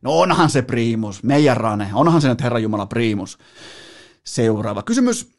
[0.02, 3.38] No onhan se priimus, meidän Rane, onhan se nyt Herra Jumala priimus.
[4.24, 5.39] Seuraava kysymys.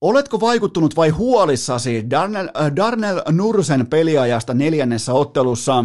[0.00, 5.84] Oletko vaikuttunut vai huolissasi Darnell, äh, Darnell Nursen peliajasta neljännessä ottelussa?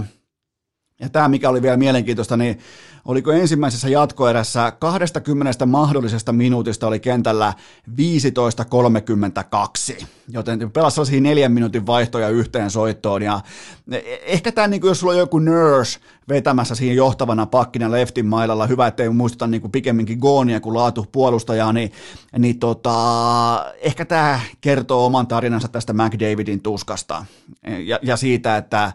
[1.03, 2.59] Ja tämä, mikä oli vielä mielenkiintoista, niin
[3.05, 7.53] oliko ensimmäisessä jatkoerässä 20 mahdollisesta minuutista oli kentällä
[7.89, 13.41] 15.32, joten pelasi sellaisia neljän minuutin vaihtoja yhteen soittoon, ja
[14.25, 15.99] ehkä tämä, niin jos sulla on joku nurse
[16.29, 21.05] vetämässä siinä johtavana pakkina leftin mailalla, hyvä, ettei muisteta niin kuin pikemminkin Goonia kuin laatu
[21.11, 21.91] puolustajaa, niin,
[22.37, 27.25] niin tota, ehkä tämä kertoo oman tarinansa tästä McDavidin tuskasta,
[27.85, 28.91] ja, ja siitä, että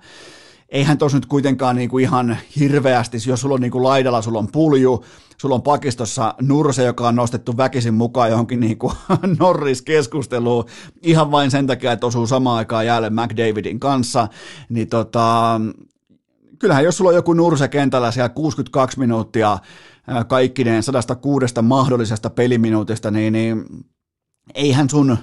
[0.68, 4.38] eihän tos nyt kuitenkaan niin kuin ihan hirveästi, jos sulla on niin kuin laidalla, sulla
[4.38, 5.04] on pulju,
[5.36, 8.92] sulla on pakistossa Nurse, joka on nostettu väkisin mukaan johonkin niin kuin
[9.40, 10.64] Norris-keskusteluun.
[11.02, 14.28] Ihan vain sen takia, että osuu samaan aikaan jälleen McDavidin kanssa,
[14.68, 15.60] niin tota,
[16.58, 19.58] kyllähän jos sulla on joku Nurse kentällä siellä 62 minuuttia
[20.28, 23.64] kaikkineen 106 mahdollisesta peliminuutista, niin, niin
[24.54, 25.16] eihän sun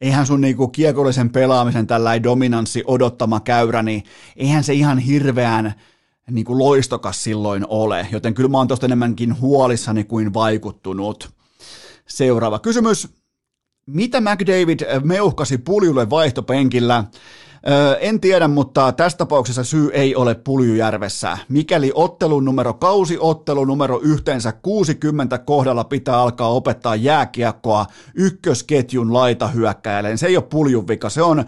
[0.00, 4.04] eihän sun niinku kiekollisen pelaamisen tällainen dominanssi odottama käyrä, niin
[4.36, 5.74] eihän se ihan hirveän
[6.30, 11.30] niinku loistokas silloin ole, joten kyllä mä oon tosta enemmänkin huolissani kuin vaikuttunut.
[12.06, 13.23] Seuraava kysymys.
[13.86, 17.04] Mitä McDavid meuhkasi puljulle vaihtopenkillä?
[18.00, 21.38] En tiedä, mutta tässä tapauksessa syy ei ole Puljujärvessä.
[21.48, 30.18] Mikäli ottelun numero, kausiottelu numero yhteensä 60 kohdalla pitää alkaa opettaa jääkiekkoa ykkösketjun laitahyökkäjälle, niin
[30.18, 31.44] se ei ole Puljun vika, se on,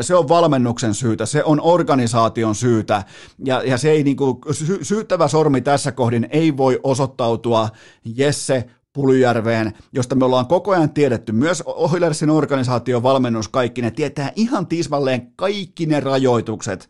[0.00, 3.04] se on valmennuksen syytä, se on organisaation syytä,
[3.44, 7.68] ja, ja se ei niinku, sy- syyttävä sormi tässä kohdin ei voi osoittautua
[8.16, 14.32] Jesse Pulyjärveen, josta me ollaan koko ajan tiedetty, myös Oilersin organisaation valmennus kaikki, ne tietää
[14.36, 16.88] ihan tismalleen kaikki ne rajoitukset,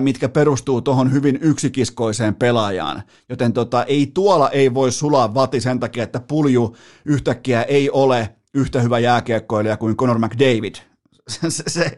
[0.00, 3.02] mitkä perustuu tuohon hyvin yksikiskoiseen pelaajaan.
[3.28, 8.34] Joten tota, ei tuolla ei voi sulaa vati sen takia, että Pulju yhtäkkiä ei ole
[8.54, 10.74] yhtä hyvä jääkiekkoilija kuin Conor McDavid.
[11.28, 11.96] Se, se,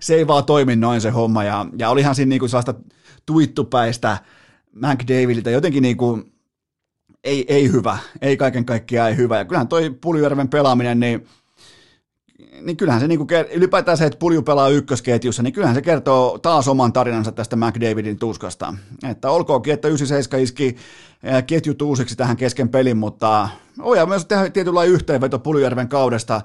[0.00, 2.74] se ei vaan toimi noin se homma, ja, ja olihan siinä niinku sellaista
[3.26, 4.18] tuittupäistä
[4.72, 6.22] McDavidiltä jotenkin niinku,
[7.26, 9.38] ei, ei hyvä, ei kaiken kaikkiaan ei hyvä.
[9.38, 11.26] Ja kyllähän toi Puljujärven pelaaminen, niin,
[12.60, 16.68] niin kyllähän se niinku, ylipäätään se, että Pulju pelaa ykkösketjussa, niin kyllähän se kertoo taas
[16.68, 18.74] oman tarinansa tästä McDavidin tuskasta.
[19.10, 20.76] Että olkoonkin, että 97 iski
[21.46, 23.48] ketjut uusiksi tähän kesken pelin, mutta
[23.80, 26.40] oja myös tehdä tietynlainen yhteenveto Puljujärven kaudesta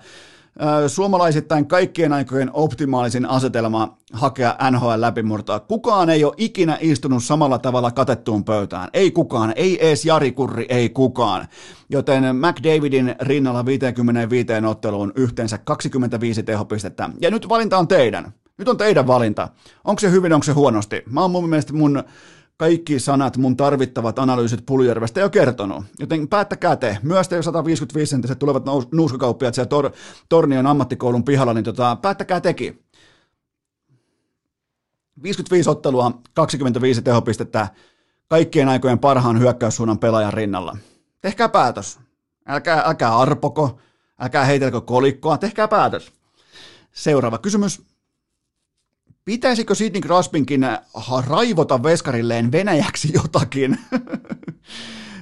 [0.87, 5.59] suomalaisittain kaikkien aikojen optimaalisin asetelma hakea NHL läpimurtoa.
[5.59, 8.89] Kukaan ei ole ikinä istunut samalla tavalla katettuun pöytään.
[8.93, 11.47] Ei kukaan, ei ees Jari Kurri, ei kukaan.
[11.89, 17.09] Joten McDavidin rinnalla 55 otteluun yhteensä 25 tehopistettä.
[17.21, 18.33] Ja nyt valinta on teidän.
[18.57, 19.49] Nyt on teidän valinta.
[19.83, 21.03] Onko se hyvin, onko se huonosti?
[21.09, 22.03] Mä oon mun mielestä mun
[22.61, 25.85] kaikki sanat, mun tarvittavat analyysit Puljärvestä jo kertonut.
[25.99, 26.97] Joten päättäkää te.
[27.03, 29.91] Myös te 155 senttiset tulevat nuuskakauppiat siellä tor-
[30.29, 32.83] Tornion ammattikoulun pihalla, niin tota, päättäkää teki.
[35.23, 37.67] 55 ottelua, 25 tehopistettä,
[38.27, 40.77] kaikkien aikojen parhaan hyökkäyssuunnan pelaajan rinnalla.
[41.21, 41.99] Tehkää päätös.
[42.47, 43.79] Älkää, älkää arpoko,
[44.19, 46.11] älkää heitelkö kolikkoa, tehkää päätös.
[46.91, 47.90] Seuraava kysymys.
[49.25, 50.67] Pitäisikö Sidney Crosbynkin
[51.27, 53.77] raivota veskarilleen Venäjäksi jotakin?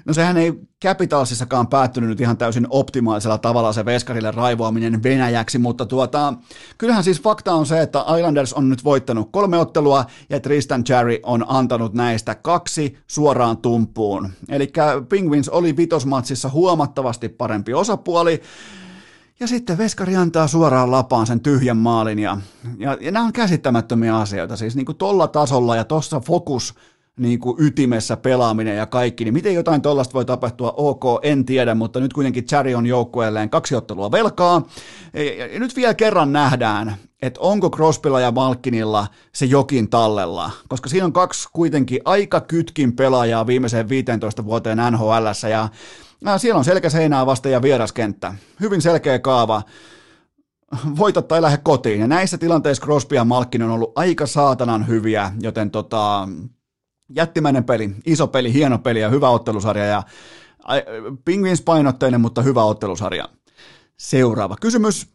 [0.05, 5.85] No sehän ei Capitalsissakaan päättynyt nyt ihan täysin optimaalisella tavalla se veskarille raivoaminen Venäjäksi, mutta
[5.85, 6.33] tuota,
[6.77, 11.19] kyllähän siis fakta on se, että Islanders on nyt voittanut kolme ottelua ja Tristan Cherry
[11.23, 14.29] on antanut näistä kaksi suoraan tumpuun.
[14.49, 14.71] Eli
[15.09, 18.41] Penguins oli vitosmatsissa huomattavasti parempi osapuoli,
[19.39, 22.37] ja sitten Veskari antaa suoraan lapaan sen tyhjän maalin ja,
[22.77, 26.75] ja, ja nämä on käsittämättömiä asioita, siis niin kuin tolla tasolla ja tossa fokus
[27.19, 31.75] niin kuin ytimessä pelaaminen ja kaikki, niin miten jotain tollasta voi tapahtua, ok, en tiedä,
[31.75, 34.61] mutta nyt kuitenkin Cherry on joukkueelleen kaksi ottelua velkaa,
[35.13, 40.89] ja, ja nyt vielä kerran nähdään, että onko Crosbylla ja Malkinilla se jokin tallella, koska
[40.89, 45.69] siinä on kaksi kuitenkin aika kytkin pelaajaa viimeiseen 15 vuoteen NHL, ja
[46.37, 48.33] siellä on selkä seinää vasta ja vieraskenttä.
[48.59, 49.61] Hyvin selkeä kaava.
[50.97, 51.99] Voita tai lähde kotiin.
[51.99, 56.29] Ja näissä tilanteissa Crosby ja Malkin on ollut aika saatanan hyviä, joten tota,
[57.15, 59.85] jättimäinen peli, iso peli, hieno peli ja hyvä ottelusarja.
[59.85, 60.03] Ja
[61.25, 63.29] Penguins painotteinen, mutta hyvä ottelusarja.
[63.97, 65.07] Seuraava kysymys.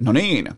[0.00, 0.48] No niin.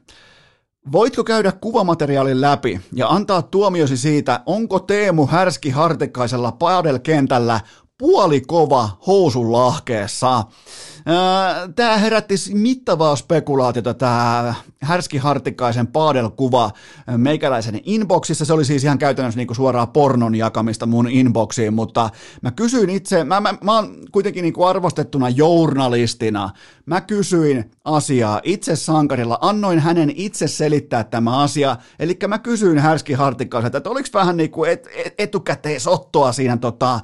[0.93, 7.61] Voitko käydä kuvamateriaalin läpi ja antaa tuomiosi siitä, onko Teemu Härski Hartikaisella padelkentällä
[8.01, 10.45] puolikova housun lahkeessa.
[11.75, 16.71] Tämä herätti mittavaa spekulaatiota, tämä Härski Hartikaisen paadelkuva
[17.17, 18.45] meikäläisen inboxissa.
[18.45, 22.11] Se oli siis ihan käytännössä niinku suoraan pornon jakamista mun inboxiin, mutta
[22.43, 26.51] mä kysyin itse, mä, mä, mä oon kuitenkin niinku arvostettuna journalistina,
[26.87, 33.13] mä kysyin asiaa itse sankarilla, annoin hänen itse selittää tämä asia, eli mä kysyin Härski
[33.13, 37.01] Hartikaiselta, että oliko vähän niinku et, et, etukäteisottoa siinä tota,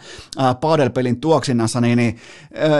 [0.61, 2.17] paadelpelin tuoksinnassa, niin, niin
[2.57, 2.71] äh,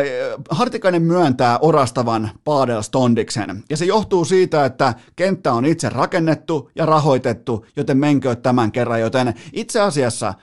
[0.51, 3.63] Hartikainen myöntää orastavan paadel-stondiksen.
[3.71, 9.01] Ja se johtuu siitä, että kenttä on itse rakennettu ja rahoitettu, joten menkö tämän kerran.
[9.01, 10.35] Joten itse asiassa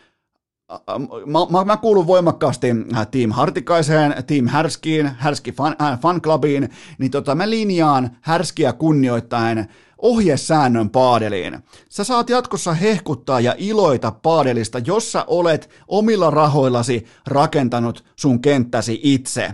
[1.26, 6.00] Mä, mä, mä kuulun voimakkaasti äh, Team Hartikaiseen, Team Härskiin, Härski fan, äh,
[6.98, 11.60] niin tota, mä linjaan Härskiä kunnioittaen ohjesäännön paadeliin.
[11.90, 19.00] Sä saat jatkossa hehkuttaa ja iloita paadelista, jos sä olet omilla rahoillasi rakentanut sun kenttäsi
[19.04, 19.54] itse.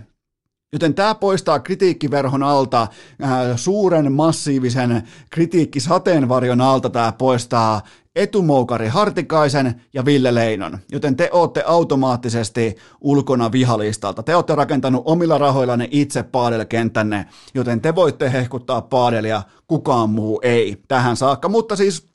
[0.73, 7.81] Joten tämä poistaa kritiikkiverhon alta, äh, suuren massiivisen kritiikkisateenvarjon alta tämä poistaa
[8.15, 10.77] etumoukari Hartikaisen ja Ville Leinon.
[10.91, 14.23] Joten te olette automaattisesti ulkona vihalistalta.
[14.23, 20.83] Te olette rakentanut omilla rahoillanne itse paadelkenttänne, joten te voitte hehkuttaa paadelia, kukaan muu ei
[20.87, 21.49] tähän saakka.
[21.49, 22.07] Mutta siis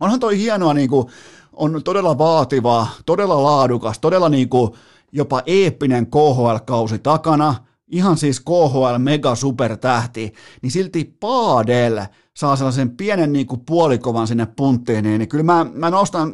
[0.00, 1.06] onhan toi hienoa, niin kuin,
[1.52, 4.70] on todella vaativa, todella laadukas, todella niin kuin,
[5.12, 7.54] jopa eeppinen KHL-kausi takana–
[7.90, 10.32] ihan siis KHL mega supertähti,
[10.62, 12.00] niin silti Paadel
[12.36, 16.32] saa sellaisen pienen niin kuin puolikovan sinne punttiin, niin, niin kyllä mä, mä, nostan,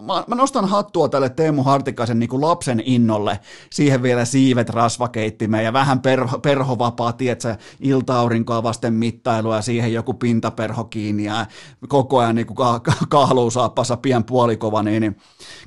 [0.00, 3.40] mä, mä nostan hattua tälle Teemu Hartikaisen niin kuin lapsen innolle,
[3.70, 10.14] siihen vielä siivet rasvakeittimeen ja vähän perho, perhovapaa, tietsä, ilta-aurinkoa vasten mittailua ja siihen joku
[10.14, 11.46] pintaperho kiinni ja
[11.88, 15.16] koko ajan niin ka, ka, kahluusaappassa pien puolikova, niin, niin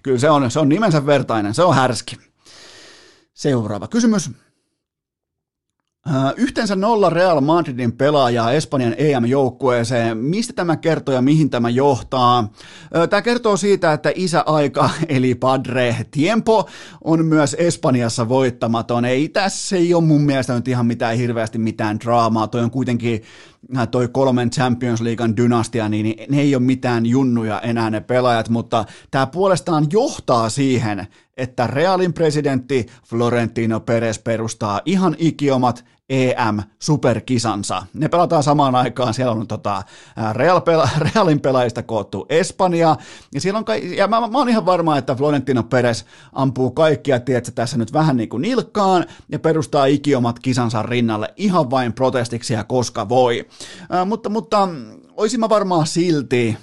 [0.03, 2.17] kyllä se on, se on nimensä vertainen, se on härski.
[3.33, 4.31] Seuraava kysymys.
[6.37, 10.17] Yhteensä nolla Real Madridin pelaajaa Espanjan EM-joukkueeseen.
[10.17, 12.53] Mistä tämä kertoo ja mihin tämä johtaa?
[13.09, 16.69] Tämä kertoo siitä, että isäaika eli Padre Tiempo
[17.03, 19.05] on myös Espanjassa voittamaton.
[19.05, 22.47] Ei tässä ei ole mun mielestä nyt ihan mitään hirveästi mitään draamaa.
[22.47, 23.21] Toi on kuitenkin
[23.91, 28.85] toi kolmen Champions Leaguean dynastia, niin ne ei ole mitään junnuja enää ne pelaajat, mutta
[29.11, 37.85] tämä puolestaan johtaa siihen, että Realin presidentti Florentino Perez perustaa ihan ikiomat EM-superkisansa.
[37.93, 39.83] Ne pelataan samaan aikaan, siellä on tota,
[40.33, 42.95] Real pela, Realin pelaajista koottu Espanja,
[43.33, 46.03] ja, siellä on ka- ja mä, mä oon ihan varma, että Florentino Perez
[46.33, 51.69] ampuu kaikkia, tiedätkö, tässä nyt vähän niin kuin nilkkaan, ja perustaa ikiomat kisansa rinnalle ihan
[51.69, 53.47] vain protestiksi ja koska voi.
[53.89, 54.69] Ää, mutta, mutta
[55.17, 56.57] olisin mä varmaan silti,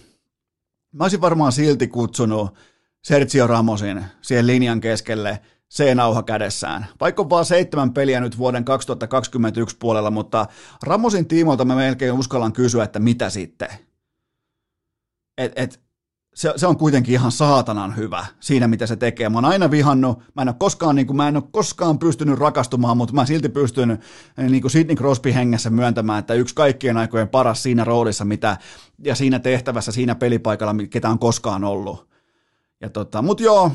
[0.93, 2.55] mä olisin varmaan silti kutsunut
[3.03, 5.41] Sergio Ramosin siihen linjan keskelle–
[5.77, 6.87] C-nauha kädessään.
[7.01, 10.47] Vaikka on vaan seitsemän peliä nyt vuoden 2021 puolella, mutta
[10.83, 13.69] Ramosin tiimoilta mä melkein uskallan kysyä, että mitä sitten?
[15.39, 15.85] Et, et,
[16.35, 19.29] se, se, on kuitenkin ihan saatanan hyvä siinä, mitä se tekee.
[19.29, 22.39] Mä oon aina vihannut, mä en ole koskaan, niin kuin, mä en ole koskaan pystynyt
[22.39, 23.99] rakastumaan, mutta mä silti pystyn
[24.37, 28.57] niin kuin Sidney Crosby hengessä myöntämään, että yksi kaikkien aikojen paras siinä roolissa, mitä,
[29.05, 32.14] ja siinä tehtävässä, siinä pelipaikalla, ketä on koskaan ollut.
[32.85, 33.71] Ja tota, mut joo,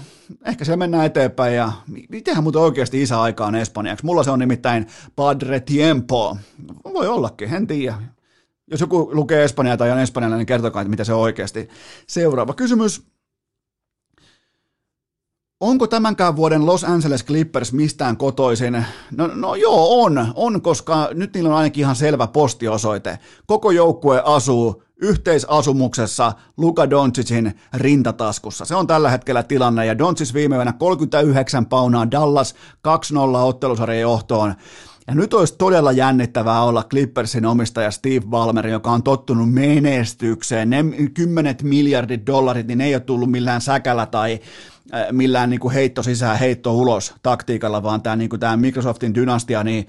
[0.46, 1.72] ehkä siellä mennään eteenpäin ja
[2.10, 4.06] mitenhän muuten oikeasti isä aikaan espanjaksi?
[4.06, 6.38] Mulla se on nimittäin Padre Tiempo.
[6.94, 7.96] Voi ollakin, en tiedä.
[8.72, 11.70] Jos joku lukee espanjaa tai on espanjalainen, niin kertokaa, että mitä se on oikeasti.
[12.08, 13.08] Seuraava kysymys.
[15.60, 18.86] Onko tämänkään vuoden Los Angeles Clippers mistään kotoisin?
[19.12, 23.20] No, no joo, on, on, koska nyt niillä on ainakin ihan selvä postiosoite.
[23.48, 28.66] Koko joukkue asuu yhteisasumuksessa Luka Doncicin rintataskussa.
[28.66, 32.58] Se on tällä hetkellä tilanne, ja Doncic viime yönä 39 paunaa Dallas 2-0
[33.46, 34.56] ottelusarjan johtoon.
[35.08, 40.70] Ja nyt olisi todella jännittävää olla Clippersin omistaja Steve Ballmer, joka on tottunut menestykseen.
[40.70, 44.40] Ne kymmenet miljardit dollarit, niin ne ei ole tullut millään säkällä tai
[44.94, 49.16] äh, millään niin kuin heitto sisään, heitto ulos taktiikalla, vaan tämä, niin kuin tämä Microsoftin
[49.16, 49.88] dynastia, niin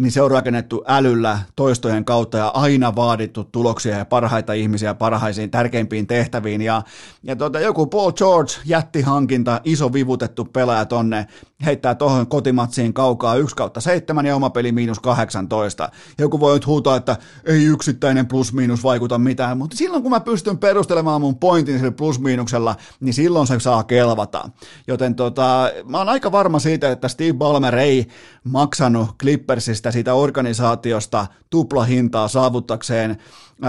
[0.00, 5.50] niin se on rakennettu älyllä toistojen kautta ja aina vaadittu tuloksia ja parhaita ihmisiä parhaisiin
[5.50, 6.62] tärkeimpiin tehtäviin.
[6.62, 6.82] Ja,
[7.22, 11.26] ja tuota, joku Paul George, jättihankinta, iso vivutettu pelaaja tonne,
[11.66, 15.90] heittää tuohon kotimatsiin kaukaa 1 kautta 7 ja oma peli miinus 18.
[16.18, 20.58] Joku voi nyt huutaa, että ei yksittäinen plus-miinus vaikuta mitään, mutta silloin kun mä pystyn
[20.58, 24.50] perustelemaan mun pointin sille plus-miinuksella, niin silloin se saa kelvata.
[24.86, 28.08] Joten tota, mä oon aika varma siitä, että Steve Ballmer ei
[28.44, 33.16] maksanut Clippersista siitä organisaatiosta tuplahintaa saavuttakseen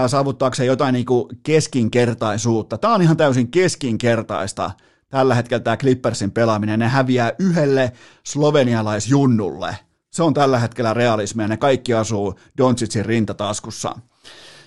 [0.06, 1.06] saavuttaakseen jotain niin
[1.42, 2.78] keskinkertaisuutta.
[2.78, 4.70] Tämä on ihan täysin keskinkertaista
[5.10, 7.92] tällä hetkellä tämä Clippersin pelaaminen, ne häviää yhdelle
[8.24, 9.76] slovenialaisjunnulle.
[10.10, 13.96] Se on tällä hetkellä realismia, ne kaikki asuu Doncicin rintataskussa.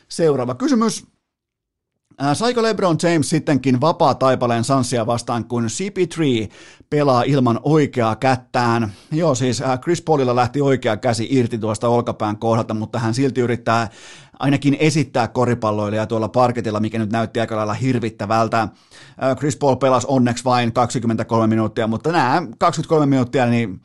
[0.09, 1.12] Seuraava kysymys.
[2.33, 6.49] Saiko LeBron James sittenkin vapaa taipaleen Sansia vastaan, kun CP3
[6.89, 8.93] pelaa ilman oikeaa kättään?
[9.11, 13.89] Joo, siis Chris Paulilla lähti oikea käsi irti tuosta olkapään kohdalta, mutta hän silti yrittää
[14.39, 18.67] ainakin esittää koripalloilija tuolla parketilla, mikä nyt näytti aika lailla hirvittävältä.
[19.37, 23.81] Chris Paul pelasi onneksi vain 23 minuuttia, mutta nämä 23 minuuttia, niin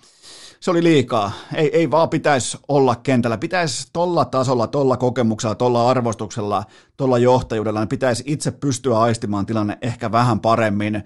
[0.61, 1.33] se oli liikaa.
[1.55, 3.39] Ei, ei vaan pitäisi olla kentällä.
[3.39, 6.65] Pitäisi tolla tasolla, tolla kokemuksella, tolla arvostuksella,
[6.97, 11.03] tolla johtajuudella, niin pitäisi itse pystyä aistimaan tilanne ehkä vähän paremmin.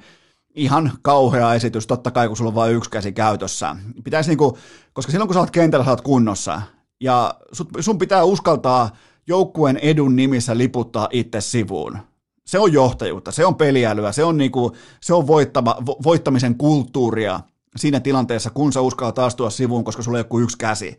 [0.55, 3.77] Ihan kauhea esitys, totta kai kun sulla on vain yksi käsi käytössä.
[4.05, 4.59] Pitäisi niinku,
[4.93, 6.63] koska silloin kun sä oot kentällä, sä oot kunnossa.
[7.01, 7.35] Ja
[7.81, 8.91] sun pitää uskaltaa
[9.27, 11.99] joukkueen edun nimissä liputtaa itse sivuun.
[12.47, 17.41] Se on johtajuutta, se on peliälyä, se on, niinku, se on voittama, vo, voittamisen kulttuuria
[17.77, 20.99] siinä tilanteessa, kun sä uskallat astua sivuun, koska sulla ei ole yksi käsi.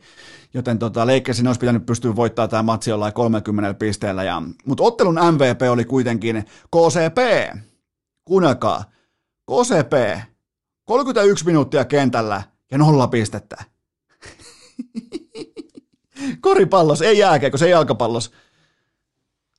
[0.54, 4.24] Joten tota, Lakersin olisi pitänyt pystyä voittamaan tämä matsi jollain 30 pisteellä.
[4.24, 7.18] Ja, mutta ottelun MVP oli kuitenkin KCP.
[8.26, 8.84] Kuunnelkaa.
[9.52, 9.94] KCP.
[10.86, 13.64] 31 minuuttia kentällä ja nolla pistettä.
[16.42, 18.32] Koripallos, ei jääkeekö, se jalkapallos.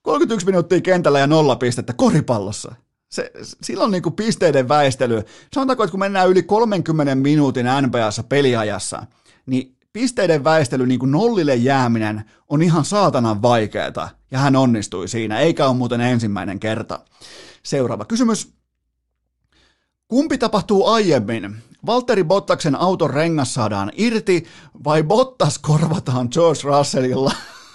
[0.02, 2.74] 31 minuuttia kentällä ja nolla pistettä koripallossa.
[3.14, 3.30] Se,
[3.62, 5.22] silloin niin kuin pisteiden väistely.
[5.54, 9.06] Sanotaanko, että kun mennään yli 30 minuutin NBAssa peliajassa,
[9.46, 14.10] niin pisteiden väistely, niin kuin nollille jääminen, on ihan saatanan vaikeaa.
[14.30, 17.00] Ja hän onnistui siinä, eikä ole muuten ensimmäinen kerta.
[17.62, 18.52] Seuraava kysymys.
[20.08, 21.56] Kumpi tapahtuu aiemmin?
[21.86, 24.44] Valtteri Bottaksen auton rengas saadaan irti
[24.84, 27.32] vai Bottas korvataan George Russellilla?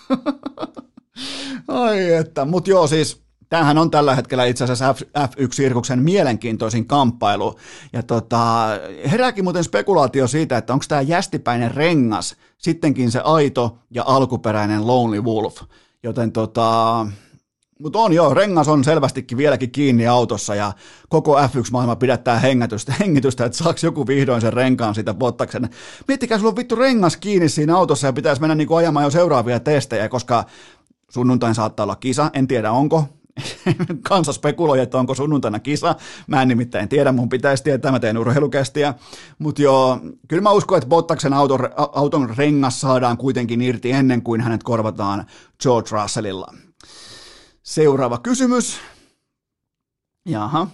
[1.68, 7.56] Ai että, mutta joo siis tämähän on tällä hetkellä itse asiassa F1-sirkuksen mielenkiintoisin kamppailu.
[7.94, 8.68] Ja tota,
[9.12, 15.22] herääkin muuten spekulaatio siitä, että onko tämä jästipäinen rengas sittenkin se aito ja alkuperäinen Lonely
[15.22, 15.62] Wolf.
[16.04, 17.06] Joten tota,
[17.80, 20.74] mutta on joo, rengas on selvästikin vieläkin kiinni autossa ja
[21.10, 25.70] koko F1-maailma pidättää hengitystä, hengitystä että saaks joku vihdoin sen renkaan siitä Bottaksen.
[26.08, 29.60] Miettikää, sulla on vittu rengas kiinni siinä autossa ja pitäisi mennä niinku ajamaan jo seuraavia
[29.60, 30.44] testejä, koska
[31.10, 33.06] sunnuntain saattaa olla kisa, en tiedä onko,
[34.10, 35.96] kansa spekuloi, että onko sunnuntaina kisa.
[36.28, 38.94] Mä en nimittäin tiedä, mun pitäisi tietää, mä teen urheilukästiä.
[39.40, 44.42] Mutta joo, kyllä mä uskon, että Bottaksen auton, auton rengas saadaan kuitenkin irti ennen kuin
[44.42, 45.26] hänet korvataan
[45.64, 46.54] George Russellilla.
[47.64, 48.80] Seuraava kysymys.
[50.26, 50.68] Jaha.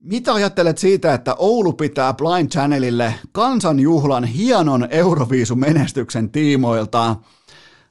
[0.00, 7.16] Mitä ajattelet siitä, että Oulu pitää Blind Channelille kansanjuhlan hienon Euroviisumenestyksen tiimoilta?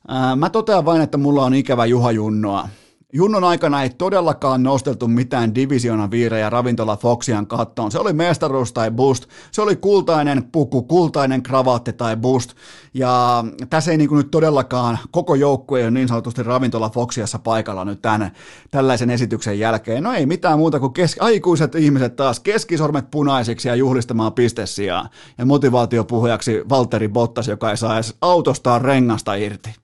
[0.07, 2.69] Ää, mä totean vain, että mulla on ikävä Juha Junnoa.
[3.15, 7.91] Junnon aikana ei todellakaan nosteltu mitään divisiona viirejä ravintola Foxian kattoon.
[7.91, 12.53] Se oli mestaruus tai boost, se oli kultainen puku, kultainen kravaatti tai boost.
[12.93, 17.85] Ja tässä ei niin kuin nyt todellakaan koko joukkue ole niin sanotusti ravintola Foxiassa paikalla
[17.85, 18.31] nyt tämän,
[18.71, 20.03] tällaisen esityksen jälkeen.
[20.03, 25.09] No ei mitään muuta kuin kes- aikuiset ihmiset taas keskisormet punaisiksi ja juhlistamaan pistesijaa.
[25.37, 29.82] Ja motivaatiopuhujaksi Valtteri Bottas, joka ei saa edes autostaan rengasta irti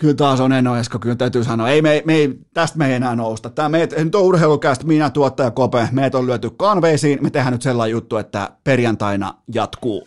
[0.00, 2.14] kyllä taas on Eno Esko, kyllä täytyy sanoa, ei, me, me
[2.54, 3.50] tästä me ei enää nousta.
[3.50, 7.62] Tämä meet, nyt on urheilukästä, minä tuottaja Kope, meitä on lyöty kanveisiin, me tehdään nyt
[7.62, 10.06] sellainen juttu, että perjantaina jatkuu.